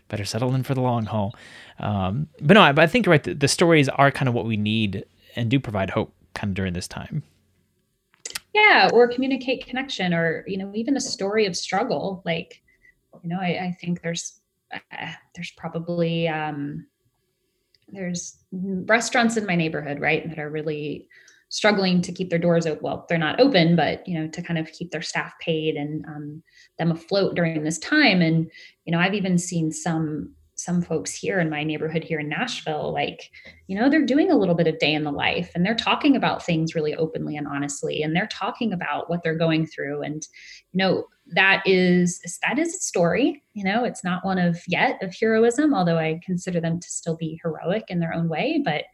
better 0.09 0.25
settle 0.25 0.55
in 0.55 0.63
for 0.63 0.75
the 0.75 0.81
long 0.83 1.07
haul. 1.07 1.35
Um, 1.79 2.29
but 2.41 2.55
no, 2.55 2.63
I, 2.63 2.73
I 2.77 2.87
think 2.87 3.07
right 3.07 3.23
the, 3.23 3.35
the 3.35 3.49
stories 3.49 3.89
are 3.89 4.11
kind 4.11 4.29
of 4.29 4.35
what 4.35 4.47
we 4.47 4.57
need 4.57 5.05
and 5.35 5.51
do 5.51 5.61
provide 5.61 5.91
hope 5.91 6.15
kind 6.35 6.51
of 6.51 6.55
during 6.55 6.73
this 6.73 6.89
time 6.89 7.23
yeah 8.57 8.89
or 8.93 9.07
communicate 9.07 9.67
connection 9.67 10.15
or 10.15 10.45
you 10.47 10.57
know 10.57 10.73
even 10.75 10.97
a 10.97 11.01
story 11.01 11.47
of 11.47 11.55
struggle 11.55 12.23
like 12.25 12.63
you 13.23 13.31
know, 13.31 13.41
I, 13.41 13.67
I 13.67 13.77
think 13.81 14.03
there's 14.03 14.41
uh, 14.73 15.13
there's 15.35 15.53
probably 15.57 16.29
um, 16.29 16.87
there's 17.89 18.39
restaurants 18.53 19.37
in 19.37 19.47
my 19.47 19.55
neighborhood, 19.55 20.01
right, 20.01 20.29
that 20.29 20.39
are 20.39 20.51
really 20.51 21.09
struggling 21.49 22.03
to 22.03 22.13
keep 22.13 22.29
their 22.29 22.39
doors 22.39 22.67
open. 22.67 22.83
Well, 22.83 23.07
they're 23.09 23.19
not 23.19 23.41
open, 23.41 23.77
but 23.77 24.07
you 24.09 24.19
know, 24.19 24.29
to 24.29 24.43
kind 24.43 24.59
of 24.59 24.71
keep 24.73 24.91
their 24.91 25.03
staff 25.03 25.33
paid 25.41 25.77
and 25.77 26.05
um, 26.07 26.43
them 26.79 26.91
afloat 26.91 27.35
during 27.35 27.63
this 27.63 27.79
time. 27.79 28.21
And 28.21 28.51
you 28.85 28.93
know, 28.93 28.99
I've 28.99 29.15
even 29.15 29.39
seen 29.39 29.71
some 29.71 30.35
some 30.57 30.81
folks 30.81 31.15
here 31.15 31.39
in 31.39 31.51
my 31.51 31.63
neighborhood 31.63 32.03
here 32.03 32.19
in 32.19 32.31
Nashville, 32.31 32.91
like, 32.93 33.31
you 33.67 33.79
know, 33.79 33.91
they're 33.91 34.05
doing 34.05 34.31
a 34.31 34.37
little 34.37 34.55
bit 34.55 34.67
of 34.67 34.79
day 34.79 34.95
in 34.95 35.05
the 35.05 35.13
life 35.13 35.51
and 35.55 35.65
they're 35.65 35.75
talking 35.75 36.17
about 36.17 36.45
things 36.45 36.75
really 36.75 36.95
openly 36.97 37.37
and 37.37 37.47
honestly, 37.47 38.03
and 38.03 38.17
they're 38.17 38.27
talking 38.29 38.73
about 38.73 39.11
what 39.11 39.23
they're 39.23 39.37
going 39.37 39.67
through. 39.67 40.03
And, 40.03 40.27
you 40.73 40.79
know, 40.79 41.05
that 41.35 41.63
is 41.67 42.21
that 42.43 42.59
is 42.59 42.75
a 42.75 42.79
story 42.79 43.43
you 43.55 43.65
know 43.65 43.83
it's 43.85 44.05
not 44.05 44.25
one 44.25 44.39
of 44.39 44.61
yet 44.69 45.03
of 45.03 45.15
heroism 45.19 45.75
although 45.75 45.99
i 45.99 46.21
consider 46.25 46.61
them 46.61 46.79
to 46.79 46.89
still 46.89 47.17
be 47.17 47.41
heroic 47.43 47.85
in 47.89 47.99
their 47.99 48.15
own 48.15 48.29
way 48.29 48.63
but 48.65 48.85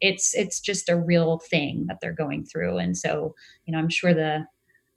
it's 0.00 0.34
it's 0.34 0.60
just 0.60 0.88
a 0.88 0.96
real 0.96 1.40
thing 1.50 1.86
that 1.88 1.98
they're 2.00 2.12
going 2.12 2.44
through. 2.44 2.78
And 2.78 2.96
so 2.96 3.34
you 3.64 3.72
know 3.72 3.78
i'm 3.78 3.88
sure 3.88 4.14
the 4.14 4.46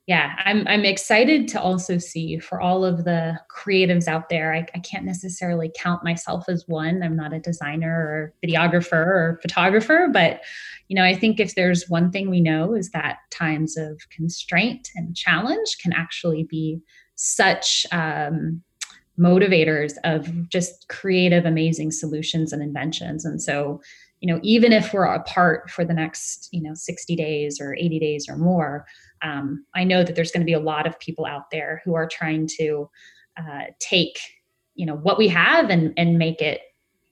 yeah 0.06 0.34
i'm 0.44 0.66
i'm 0.68 0.84
excited 0.84 1.48
to 1.48 1.60
also 1.60 1.98
see 1.98 2.38
for 2.38 2.60
all 2.60 2.84
of 2.84 3.04
the 3.04 3.38
creatives 3.50 4.06
out 4.06 4.28
there 4.28 4.52
I, 4.54 4.66
I 4.74 4.78
can't 4.80 5.04
necessarily 5.04 5.70
count 5.76 6.04
myself 6.04 6.44
as 6.48 6.64
one 6.66 7.02
i'm 7.02 7.16
not 7.16 7.32
a 7.32 7.40
designer 7.40 7.90
or 7.90 8.34
videographer 8.46 8.92
or 8.92 9.38
photographer 9.42 10.08
but 10.12 10.40
you 10.88 10.96
know, 10.96 11.04
I 11.04 11.14
think 11.14 11.40
if 11.40 11.54
there's 11.54 11.88
one 11.88 12.10
thing 12.10 12.30
we 12.30 12.40
know 12.40 12.74
is 12.74 12.90
that 12.90 13.18
times 13.30 13.76
of 13.76 14.00
constraint 14.10 14.90
and 14.94 15.16
challenge 15.16 15.78
can 15.82 15.92
actually 15.92 16.44
be 16.44 16.80
such 17.14 17.86
um, 17.90 18.62
motivators 19.18 19.94
of 20.04 20.48
just 20.48 20.88
creative, 20.88 21.46
amazing 21.46 21.90
solutions 21.90 22.52
and 22.52 22.62
inventions. 22.62 23.24
And 23.24 23.42
so, 23.42 23.80
you 24.24 24.32
know, 24.32 24.40
even 24.42 24.72
if 24.72 24.94
we're 24.94 25.04
apart 25.04 25.68
for 25.70 25.84
the 25.84 25.92
next, 25.92 26.48
you 26.50 26.62
know, 26.62 26.72
60 26.72 27.14
days 27.14 27.60
or 27.60 27.74
80 27.74 27.98
days 27.98 28.26
or 28.26 28.38
more, 28.38 28.86
um, 29.20 29.66
I 29.74 29.84
know 29.84 30.02
that 30.02 30.16
there's 30.16 30.30
going 30.30 30.40
to 30.40 30.46
be 30.46 30.54
a 30.54 30.58
lot 30.58 30.86
of 30.86 30.98
people 30.98 31.26
out 31.26 31.50
there 31.52 31.82
who 31.84 31.94
are 31.94 32.08
trying 32.08 32.48
to 32.56 32.88
uh, 33.36 33.64
take, 33.80 34.18
you 34.76 34.86
know, 34.86 34.94
what 34.94 35.18
we 35.18 35.28
have 35.28 35.68
and 35.68 35.92
and 35.98 36.16
make 36.16 36.40
it 36.40 36.62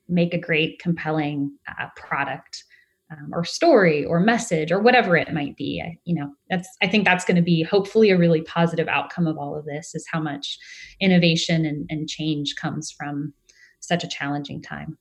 make 0.09 0.33
a 0.33 0.38
great, 0.38 0.79
compelling 0.79 1.55
uh, 1.68 1.88
product 1.96 2.64
um, 3.11 3.29
or 3.35 3.44
story 3.44 4.07
or 4.07 4.18
message 4.18 4.72
or 4.72 4.81
whatever 4.81 5.14
it 5.14 5.35
might 5.35 5.55
be. 5.55 5.83
I, 5.85 5.98
you 6.07 6.14
know 6.14 6.33
that's 6.48 6.68
i 6.81 6.88
think 6.88 7.05
that's 7.05 7.27
going 7.27 7.37
to 7.37 7.42
be 7.42 7.62
hopefully 7.62 8.09
a 8.09 8.16
really 8.16 8.40
positive 8.40 8.88
outcome 8.88 9.27
of 9.27 9.37
all 9.37 9.55
of 9.55 9.66
this 9.66 9.94
is 9.94 10.07
how 10.11 10.20
much 10.20 10.59
innovation 10.98 11.66
and, 11.66 11.85
and 11.90 12.09
change 12.09 12.55
comes 12.57 12.90
from 12.90 13.35
such 13.81 14.03
a 14.03 14.09
challenging 14.09 14.62
time 14.62 14.96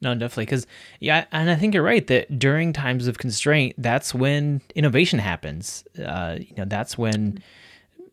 no, 0.00 0.14
definitely. 0.14 0.46
Because, 0.46 0.66
yeah, 1.00 1.24
and 1.32 1.50
I 1.50 1.56
think 1.56 1.74
you're 1.74 1.82
right 1.82 2.06
that 2.06 2.38
during 2.38 2.72
times 2.72 3.06
of 3.06 3.18
constraint, 3.18 3.74
that's 3.78 4.14
when 4.14 4.60
innovation 4.74 5.18
happens. 5.18 5.84
Uh, 6.02 6.36
you 6.38 6.54
know, 6.56 6.64
that's 6.64 6.98
when, 6.98 7.42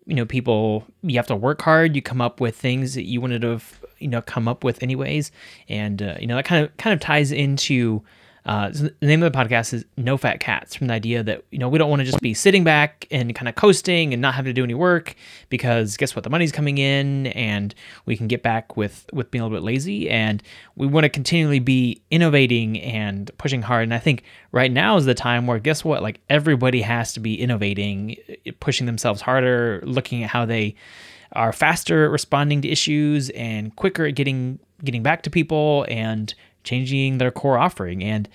you 0.05 0.15
know, 0.15 0.25
people, 0.25 0.85
you 1.01 1.17
have 1.17 1.27
to 1.27 1.35
work 1.35 1.61
hard. 1.61 1.95
You 1.95 2.01
come 2.01 2.21
up 2.21 2.39
with 2.39 2.55
things 2.55 2.93
that 2.95 3.03
you 3.03 3.21
wanted 3.21 3.41
to, 3.41 3.49
have, 3.49 3.79
you 3.99 4.07
know, 4.07 4.21
come 4.21 4.47
up 4.47 4.63
with 4.63 4.81
anyways. 4.81 5.31
And, 5.69 6.01
uh, 6.01 6.15
you 6.19 6.27
know, 6.27 6.35
that 6.35 6.45
kind 6.45 6.65
of, 6.65 6.75
kind 6.77 6.93
of 6.93 6.99
ties 6.99 7.31
into, 7.31 8.01
uh, 8.45 8.69
the 8.69 8.93
name 9.01 9.23
of 9.23 9.31
the 9.31 9.37
podcast 9.37 9.73
is 9.73 9.85
No 9.95 10.17
Fat 10.17 10.41
Cats, 10.41 10.75
from 10.75 10.87
the 10.87 10.93
idea 10.93 11.23
that 11.23 11.45
you 11.51 11.59
know 11.59 11.69
we 11.69 11.77
don't 11.77 11.89
want 11.89 12.01
to 12.01 12.05
just 12.05 12.19
be 12.19 12.33
sitting 12.33 12.65
back 12.65 13.07
and 13.09 13.33
kind 13.33 13.47
of 13.47 13.55
coasting 13.55 14.11
and 14.11 14.21
not 14.21 14.33
having 14.33 14.49
to 14.49 14.53
do 14.53 14.63
any 14.63 14.73
work 14.73 15.15
because 15.47 15.95
guess 15.95 16.13
what, 16.15 16.23
the 16.23 16.29
money's 16.29 16.51
coming 16.51 16.77
in 16.77 17.27
and 17.27 17.73
we 18.05 18.17
can 18.17 18.27
get 18.27 18.43
back 18.43 18.75
with 18.75 19.05
with 19.13 19.31
being 19.31 19.41
a 19.41 19.45
little 19.45 19.57
bit 19.57 19.63
lazy, 19.63 20.09
and 20.09 20.43
we 20.75 20.85
want 20.85 21.05
to 21.05 21.09
continually 21.09 21.59
be 21.59 22.01
innovating 22.11 22.81
and 22.81 23.31
pushing 23.37 23.61
hard. 23.61 23.83
And 23.83 23.93
I 23.93 23.99
think 23.99 24.23
right 24.51 24.71
now 24.71 24.97
is 24.97 25.05
the 25.05 25.13
time 25.13 25.47
where 25.47 25.59
guess 25.59 25.85
what, 25.85 26.01
like 26.01 26.19
everybody 26.29 26.81
has 26.81 27.13
to 27.13 27.21
be 27.21 27.39
innovating, 27.39 28.17
pushing 28.59 28.85
themselves 28.87 29.21
harder, 29.21 29.81
looking 29.85 30.23
at 30.23 30.29
how 30.29 30.45
they 30.45 30.75
are 31.31 31.53
faster 31.53 32.05
at 32.05 32.11
responding 32.11 32.61
to 32.61 32.69
issues 32.69 33.29
and 33.31 33.75
quicker 33.75 34.05
at 34.05 34.15
getting 34.15 34.59
getting 34.83 35.01
back 35.01 35.23
to 35.23 35.29
people. 35.29 35.85
And 35.89 36.33
changing 36.63 37.17
their 37.17 37.31
core 37.31 37.57
offering. 37.57 38.03
And 38.03 38.29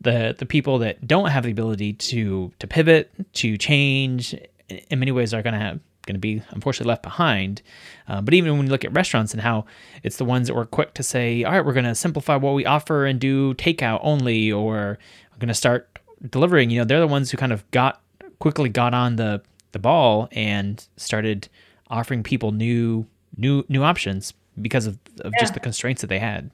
the 0.00 0.34
the 0.38 0.46
people 0.46 0.78
that 0.78 1.06
don't 1.06 1.30
have 1.30 1.44
the 1.44 1.50
ability 1.50 1.94
to 1.94 2.52
to 2.58 2.66
pivot 2.66 3.10
to 3.34 3.56
change 3.56 4.34
in 4.68 4.98
many 4.98 5.12
ways 5.12 5.34
are 5.34 5.42
going 5.42 5.54
to 5.54 5.60
have 5.60 5.80
going 6.06 6.14
to 6.14 6.20
be 6.20 6.42
unfortunately 6.50 6.90
left 6.90 7.02
behind. 7.02 7.62
Uh, 8.06 8.20
but 8.20 8.34
even 8.34 8.56
when 8.56 8.66
you 8.66 8.70
look 8.70 8.84
at 8.84 8.92
restaurants 8.92 9.32
and 9.32 9.40
how 9.40 9.64
it's 10.02 10.18
the 10.18 10.24
ones 10.24 10.48
that 10.48 10.54
were 10.54 10.66
quick 10.66 10.94
to 10.94 11.02
say 11.02 11.44
all 11.44 11.52
right 11.52 11.64
we're 11.64 11.72
going 11.72 11.84
to 11.84 11.94
simplify 11.94 12.36
what 12.36 12.54
we 12.54 12.66
offer 12.66 13.06
and 13.06 13.18
do 13.18 13.54
takeout 13.54 14.00
only 14.02 14.52
or 14.52 14.98
we're 15.32 15.38
going 15.38 15.48
to 15.48 15.54
start 15.54 15.98
delivering 16.28 16.70
you 16.70 16.78
know 16.78 16.84
they're 16.84 17.00
the 17.00 17.06
ones 17.06 17.30
who 17.30 17.36
kind 17.36 17.52
of 17.52 17.68
got 17.70 18.02
quickly 18.38 18.68
got 18.68 18.92
on 18.94 19.16
the 19.16 19.42
the 19.72 19.78
ball 19.78 20.28
and 20.32 20.86
started 20.96 21.48
offering 21.88 22.22
people 22.22 22.52
new 22.52 23.06
new 23.36 23.64
new 23.68 23.82
options 23.82 24.34
because 24.60 24.86
of, 24.86 24.98
of 25.20 25.32
yeah. 25.34 25.40
just 25.40 25.54
the 25.54 25.60
constraints 25.60 26.00
that 26.00 26.08
they 26.08 26.18
had 26.18 26.50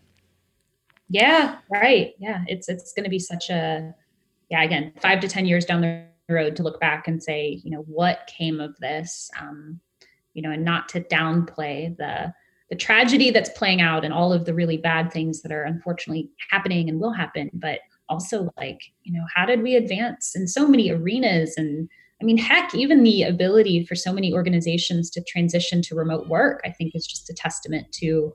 yeah, 1.10 1.58
right. 1.70 2.14
Yeah, 2.18 2.44
it's 2.46 2.68
it's 2.68 2.92
going 2.92 3.04
to 3.04 3.10
be 3.10 3.18
such 3.18 3.50
a 3.50 3.92
yeah. 4.48 4.62
Again, 4.62 4.92
five 5.02 5.20
to 5.20 5.28
ten 5.28 5.44
years 5.44 5.64
down 5.64 5.80
the 5.80 6.04
road 6.28 6.54
to 6.56 6.62
look 6.62 6.80
back 6.80 7.08
and 7.08 7.20
say, 7.20 7.60
you 7.64 7.70
know, 7.70 7.82
what 7.82 8.30
came 8.38 8.60
of 8.60 8.76
this, 8.78 9.28
um, 9.40 9.80
you 10.34 10.40
know, 10.40 10.52
and 10.52 10.64
not 10.64 10.88
to 10.90 11.00
downplay 11.00 11.96
the 11.96 12.32
the 12.70 12.76
tragedy 12.76 13.32
that's 13.32 13.50
playing 13.50 13.80
out 13.80 14.04
and 14.04 14.14
all 14.14 14.32
of 14.32 14.44
the 14.44 14.54
really 14.54 14.76
bad 14.76 15.12
things 15.12 15.42
that 15.42 15.50
are 15.50 15.64
unfortunately 15.64 16.30
happening 16.50 16.88
and 16.88 17.00
will 17.00 17.12
happen, 17.12 17.50
but 17.52 17.80
also 18.08 18.48
like, 18.56 18.80
you 19.02 19.12
know, 19.12 19.24
how 19.34 19.44
did 19.44 19.60
we 19.62 19.74
advance 19.74 20.36
in 20.36 20.46
so 20.46 20.68
many 20.68 20.90
arenas 20.90 21.54
and 21.56 21.88
I 22.22 22.24
mean, 22.24 22.36
heck, 22.36 22.74
even 22.74 23.02
the 23.02 23.22
ability 23.22 23.86
for 23.86 23.94
so 23.94 24.12
many 24.12 24.32
organizations 24.32 25.08
to 25.10 25.24
transition 25.24 25.80
to 25.82 25.94
remote 25.94 26.28
work, 26.28 26.60
I 26.64 26.70
think 26.70 26.94
is 26.94 27.06
just 27.06 27.30
a 27.30 27.34
testament 27.34 27.90
to 27.92 28.34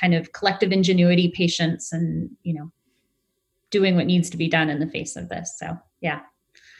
kind 0.00 0.14
of 0.14 0.32
collective 0.32 0.72
ingenuity, 0.72 1.32
patience, 1.34 1.92
and 1.92 2.30
you 2.42 2.54
know, 2.54 2.70
doing 3.70 3.96
what 3.96 4.06
needs 4.06 4.30
to 4.30 4.36
be 4.36 4.48
done 4.48 4.68
in 4.68 4.80
the 4.80 4.86
face 4.86 5.16
of 5.16 5.28
this. 5.28 5.56
So 5.58 5.76
yeah. 6.00 6.20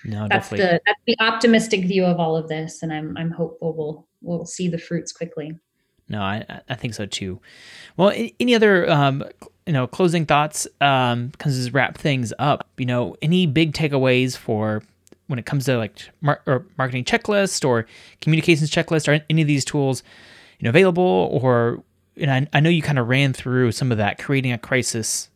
No, 0.04 0.28
that's 0.28 0.50
definitely. 0.50 0.66
the 0.66 0.80
that's 0.86 1.00
the 1.06 1.16
optimistic 1.20 1.84
view 1.86 2.04
of 2.04 2.20
all 2.20 2.36
of 2.36 2.48
this, 2.48 2.82
and 2.82 2.92
I'm 2.92 3.16
I'm 3.16 3.30
hopeful 3.30 3.74
we'll 3.74 4.06
we'll 4.22 4.46
see 4.46 4.68
the 4.68 4.78
fruits 4.78 5.12
quickly. 5.12 5.58
No, 6.08 6.20
I 6.20 6.44
I 6.68 6.74
think 6.74 6.94
so 6.94 7.06
too. 7.06 7.40
Well, 7.96 8.12
any 8.38 8.54
other 8.54 8.88
um, 8.90 9.24
you 9.66 9.72
know 9.72 9.86
closing 9.86 10.26
thoughts? 10.26 10.68
Um, 10.80 11.28
because 11.28 11.58
this 11.58 11.72
wrap 11.72 11.98
things 11.98 12.32
up. 12.38 12.68
You 12.76 12.86
know, 12.86 13.16
any 13.20 13.46
big 13.46 13.72
takeaways 13.72 14.36
for 14.36 14.82
when 15.26 15.38
it 15.38 15.46
comes 15.46 15.64
to 15.64 15.76
like 15.76 16.08
mar- 16.20 16.42
or 16.46 16.66
marketing 16.78 17.04
checklist 17.04 17.66
or 17.66 17.86
communications 18.20 18.70
checklist 18.70 19.08
or 19.08 19.24
any 19.28 19.42
of 19.42 19.48
these 19.48 19.64
tools, 19.64 20.04
you 20.60 20.64
know, 20.64 20.70
available 20.70 21.30
or 21.42 21.82
and 22.16 22.30
I, 22.30 22.46
I 22.52 22.60
know 22.60 22.70
you 22.70 22.82
kind 22.82 22.98
of 22.98 23.08
ran 23.08 23.32
through 23.32 23.72
some 23.72 23.92
of 23.92 23.98
that 23.98 24.18
creating 24.18 24.52
a 24.52 24.58
crisis 24.58 25.28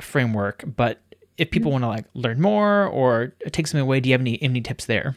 framework, 0.00 0.64
but 0.66 1.00
if 1.38 1.50
people 1.50 1.70
want 1.70 1.84
to 1.84 1.88
like 1.88 2.06
learn 2.14 2.40
more 2.40 2.86
or 2.86 3.34
take 3.52 3.66
something 3.66 3.82
away, 3.82 4.00
do 4.00 4.08
you 4.08 4.14
have 4.14 4.20
any 4.20 4.42
any 4.42 4.60
tips 4.60 4.86
there? 4.86 5.16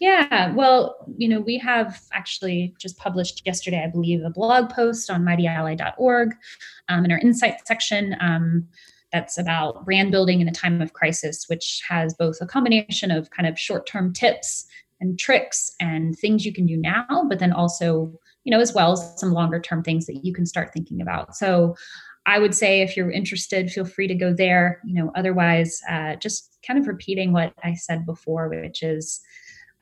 Yeah, 0.00 0.52
well, 0.52 0.96
you 1.16 1.28
know, 1.28 1.40
we 1.40 1.56
have 1.58 2.02
actually 2.12 2.74
just 2.78 2.98
published 2.98 3.42
yesterday, 3.46 3.82
I 3.82 3.90
believe, 3.90 4.22
a 4.22 4.30
blog 4.30 4.68
post 4.68 5.08
on 5.08 5.22
mightyally.org 5.22 6.34
um, 6.88 7.04
in 7.04 7.12
our 7.12 7.18
insight 7.18 7.66
section. 7.66 8.16
Um, 8.20 8.68
that's 9.12 9.38
about 9.38 9.84
brand 9.84 10.10
building 10.10 10.40
in 10.40 10.48
a 10.48 10.52
time 10.52 10.82
of 10.82 10.92
crisis, 10.92 11.48
which 11.48 11.80
has 11.88 12.12
both 12.14 12.36
a 12.40 12.46
combination 12.46 13.12
of 13.12 13.30
kind 13.30 13.48
of 13.48 13.58
short 13.58 13.86
term 13.86 14.12
tips 14.12 14.66
and 15.00 15.18
tricks 15.18 15.70
and 15.80 16.18
things 16.18 16.44
you 16.44 16.52
can 16.52 16.66
do 16.66 16.76
now, 16.76 17.24
but 17.28 17.38
then 17.38 17.52
also, 17.52 18.12
you 18.44 18.50
know, 18.50 18.60
as 18.60 18.74
well 18.74 18.92
as 18.92 19.18
some 19.18 19.32
longer 19.32 19.60
term 19.60 19.82
things 19.82 20.06
that 20.06 20.24
you 20.24 20.32
can 20.32 20.46
start 20.46 20.72
thinking 20.72 21.00
about. 21.00 21.34
So 21.36 21.74
I 22.26 22.38
would 22.38 22.54
say 22.54 22.80
if 22.80 22.96
you're 22.96 23.10
interested, 23.10 23.70
feel 23.70 23.84
free 23.84 24.06
to 24.06 24.14
go 24.14 24.32
there. 24.32 24.80
You 24.84 24.94
know, 24.94 25.12
otherwise, 25.14 25.80
uh, 25.90 26.16
just 26.16 26.58
kind 26.66 26.78
of 26.78 26.86
repeating 26.86 27.32
what 27.32 27.52
I 27.62 27.74
said 27.74 28.06
before, 28.06 28.48
which 28.48 28.82
is, 28.82 29.20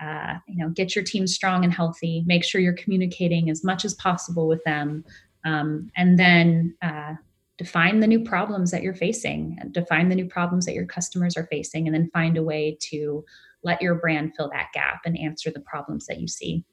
uh, 0.00 0.34
you 0.48 0.56
know, 0.58 0.70
get 0.70 0.96
your 0.96 1.04
team 1.04 1.26
strong 1.26 1.62
and 1.62 1.72
healthy. 1.72 2.24
Make 2.26 2.44
sure 2.44 2.60
you're 2.60 2.72
communicating 2.72 3.50
as 3.50 3.62
much 3.62 3.84
as 3.84 3.94
possible 3.94 4.48
with 4.48 4.62
them, 4.64 5.04
um, 5.44 5.90
and 5.96 6.18
then 6.18 6.74
uh, 6.82 7.14
define 7.58 8.00
the 8.00 8.08
new 8.08 8.24
problems 8.24 8.72
that 8.72 8.82
you're 8.82 8.94
facing. 8.94 9.58
Define 9.70 10.08
the 10.08 10.16
new 10.16 10.26
problems 10.26 10.66
that 10.66 10.74
your 10.74 10.86
customers 10.86 11.36
are 11.36 11.46
facing, 11.46 11.86
and 11.86 11.94
then 11.94 12.10
find 12.12 12.36
a 12.36 12.42
way 12.42 12.76
to 12.90 13.24
let 13.62 13.80
your 13.80 13.94
brand 13.94 14.32
fill 14.36 14.50
that 14.50 14.70
gap 14.74 15.02
and 15.04 15.16
answer 15.16 15.50
the 15.50 15.60
problems 15.60 16.06
that 16.06 16.20
you 16.20 16.26
see. 16.26 16.64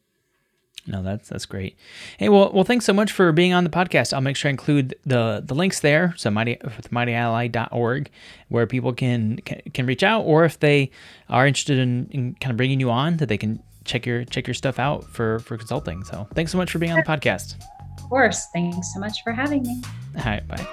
No, 0.87 1.03
that's 1.03 1.29
that's 1.29 1.45
great. 1.45 1.77
Hey, 2.17 2.29
well, 2.29 2.51
well, 2.51 2.63
thanks 2.63 2.85
so 2.85 2.93
much 2.93 3.11
for 3.11 3.31
being 3.31 3.53
on 3.53 3.63
the 3.63 3.69
podcast. 3.69 4.13
I'll 4.13 4.21
make 4.21 4.35
sure 4.35 4.49
I 4.49 4.51
include 4.51 4.95
the 5.05 5.41
the 5.45 5.53
links 5.53 5.81
there. 5.81 6.13
So 6.17 6.31
mighty 6.31 6.57
with 6.63 6.89
mightyally.org, 6.91 8.09
where 8.47 8.65
people 8.65 8.93
can, 8.93 9.37
can 9.37 9.61
can 9.73 9.85
reach 9.85 10.03
out, 10.03 10.21
or 10.21 10.45
if 10.45 10.59
they 10.59 10.91
are 11.29 11.45
interested 11.45 11.77
in, 11.77 12.07
in 12.11 12.35
kind 12.35 12.51
of 12.51 12.57
bringing 12.57 12.79
you 12.79 12.89
on, 12.89 13.17
that 13.17 13.27
they 13.27 13.37
can 13.37 13.61
check 13.85 14.05
your 14.05 14.23
check 14.25 14.47
your 14.47 14.53
stuff 14.53 14.79
out 14.79 15.03
for 15.05 15.39
for 15.39 15.57
consulting. 15.57 16.03
So 16.05 16.27
thanks 16.33 16.51
so 16.51 16.57
much 16.57 16.71
for 16.71 16.79
being 16.79 16.91
on 16.91 16.99
the 16.99 17.03
podcast. 17.03 17.55
Of 17.97 18.09
course. 18.09 18.47
Thanks 18.53 18.93
so 18.93 18.99
much 18.99 19.23
for 19.23 19.31
having 19.31 19.63
me. 19.63 19.81
All 20.17 20.23
right. 20.25 20.47
Bye. 20.47 20.67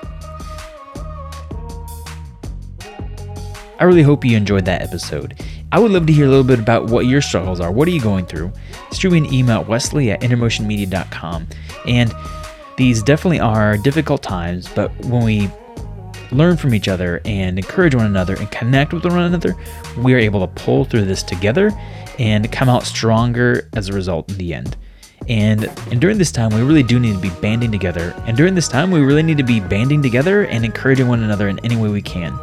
I 3.79 3.85
really 3.85 4.03
hope 4.03 4.25
you 4.25 4.37
enjoyed 4.37 4.65
that 4.65 4.81
episode. 4.81 5.39
I 5.73 5.79
would 5.79 5.91
love 5.91 6.07
to 6.07 6.13
hear 6.13 6.27
a 6.27 6.29
little 6.29 6.45
bit 6.45 6.59
about 6.59 6.91
what 6.91 7.07
your 7.07 7.21
struggles 7.21 7.61
are. 7.61 7.73
What 7.73 7.89
are 7.89 7.91
you 7.91 8.01
going 8.01 8.27
through? 8.27 8.53
Shoot 8.93 9.13
me 9.13 9.19
an 9.19 9.33
email 9.33 9.61
at 9.61 9.69
wesley 9.69 10.11
at 10.11 10.21
intermotionmedia.com. 10.21 11.49
And 11.87 12.15
these 12.77 13.03
definitely 13.03 13.41
are 13.41 13.77
difficult 13.77 14.23
times, 14.23 14.69
but 14.75 14.93
when 15.07 15.25
we 15.25 15.51
learn 16.31 16.57
from 16.57 16.75
each 16.75 16.89
other 16.89 17.21
and 17.25 17.59
encourage 17.59 17.95
one 17.95 18.07
another 18.07 18.37
and 18.37 18.51
connect 18.51 18.93
with 18.93 19.05
one 19.05 19.19
another, 19.19 19.57
we 19.99 20.15
are 20.15 20.19
able 20.19 20.47
to 20.47 20.63
pull 20.63 20.85
through 20.85 21.05
this 21.05 21.23
together 21.23 21.73
and 22.19 22.51
come 22.53 22.69
out 22.69 22.85
stronger 22.85 23.69
as 23.75 23.89
a 23.89 23.93
result 23.93 24.31
in 24.31 24.39
the 24.39 24.55
end. 24.55 24.77
And 25.29 25.65
and 25.91 26.01
during 26.01 26.19
this 26.19 26.31
time, 26.31 26.55
we 26.55 26.63
really 26.63 26.83
do 26.83 27.01
need 27.01 27.15
to 27.15 27.21
be 27.21 27.31
banding 27.41 27.73
together. 27.73 28.15
And 28.27 28.37
during 28.37 28.55
this 28.55 28.69
time, 28.69 28.91
we 28.91 29.01
really 29.01 29.23
need 29.23 29.39
to 29.39 29.45
be 29.45 29.61
banding 29.61 30.03
together 30.03 30.45
and 30.45 30.65
encouraging 30.65 31.09
one 31.09 31.23
another 31.23 31.49
in 31.49 31.59
any 31.65 31.77
way 31.77 31.89
we 31.89 32.03
can. 32.03 32.39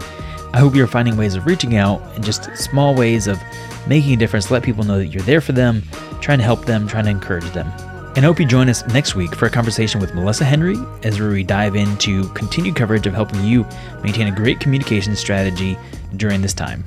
I 0.53 0.59
hope 0.59 0.75
you're 0.75 0.87
finding 0.87 1.17
ways 1.17 1.33
of 1.33 1.45
reaching 1.47 1.75
out 1.75 2.01
and 2.13 2.23
just 2.23 2.55
small 2.55 2.93
ways 2.93 3.25
of 3.27 3.41
making 3.87 4.13
a 4.13 4.17
difference. 4.17 4.51
Let 4.51 4.61
people 4.61 4.83
know 4.83 4.99
that 4.99 5.07
you're 5.07 5.23
there 5.23 5.41
for 5.41 5.51
them, 5.51 5.81
trying 6.21 6.37
to 6.37 6.43
help 6.43 6.65
them, 6.65 6.87
trying 6.87 7.05
to 7.05 7.11
encourage 7.11 7.49
them. 7.51 7.67
And 8.15 8.19
I 8.19 8.21
hope 8.21 8.39
you 8.39 8.45
join 8.45 8.69
us 8.69 8.85
next 8.87 9.15
week 9.15 9.33
for 9.33 9.47
a 9.47 9.49
conversation 9.49 9.99
with 9.99 10.13
Melissa 10.13 10.45
Henry 10.45 10.75
as 11.01 11.19
we 11.19 11.43
dive 11.43 11.75
into 11.75 12.27
continued 12.33 12.75
coverage 12.75 13.07
of 13.07 13.15
helping 13.15 13.43
you 13.43 13.65
maintain 14.03 14.27
a 14.27 14.31
great 14.31 14.59
communication 14.59 15.15
strategy 15.15 15.75
during 16.17 16.43
this 16.43 16.53
time. 16.53 16.83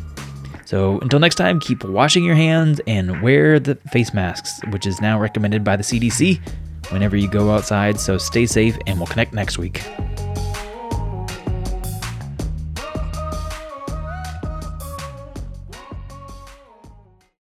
So 0.65 1.01
until 1.01 1.19
next 1.19 1.35
time, 1.35 1.59
keep 1.59 1.85
washing 1.85 2.23
your 2.23 2.37
hands 2.37 2.81
and 2.87 3.21
wear 3.23 3.59
the 3.59 3.75
face 3.91 4.15
masks, 4.15 4.61
which 4.71 4.87
is 4.87 5.01
now 5.01 5.19
recommended 5.19 5.65
by 5.65 5.75
the 5.75 5.83
CDC 5.83 6.41
whenever 6.93 7.17
you 7.17 7.29
go 7.29 7.51
outside. 7.51 7.99
So 7.99 8.17
stay 8.19 8.47
safe 8.47 8.79
and 8.87 8.99
we'll 8.99 9.09
connect 9.09 9.33
next 9.33 9.59
week. 9.59 9.83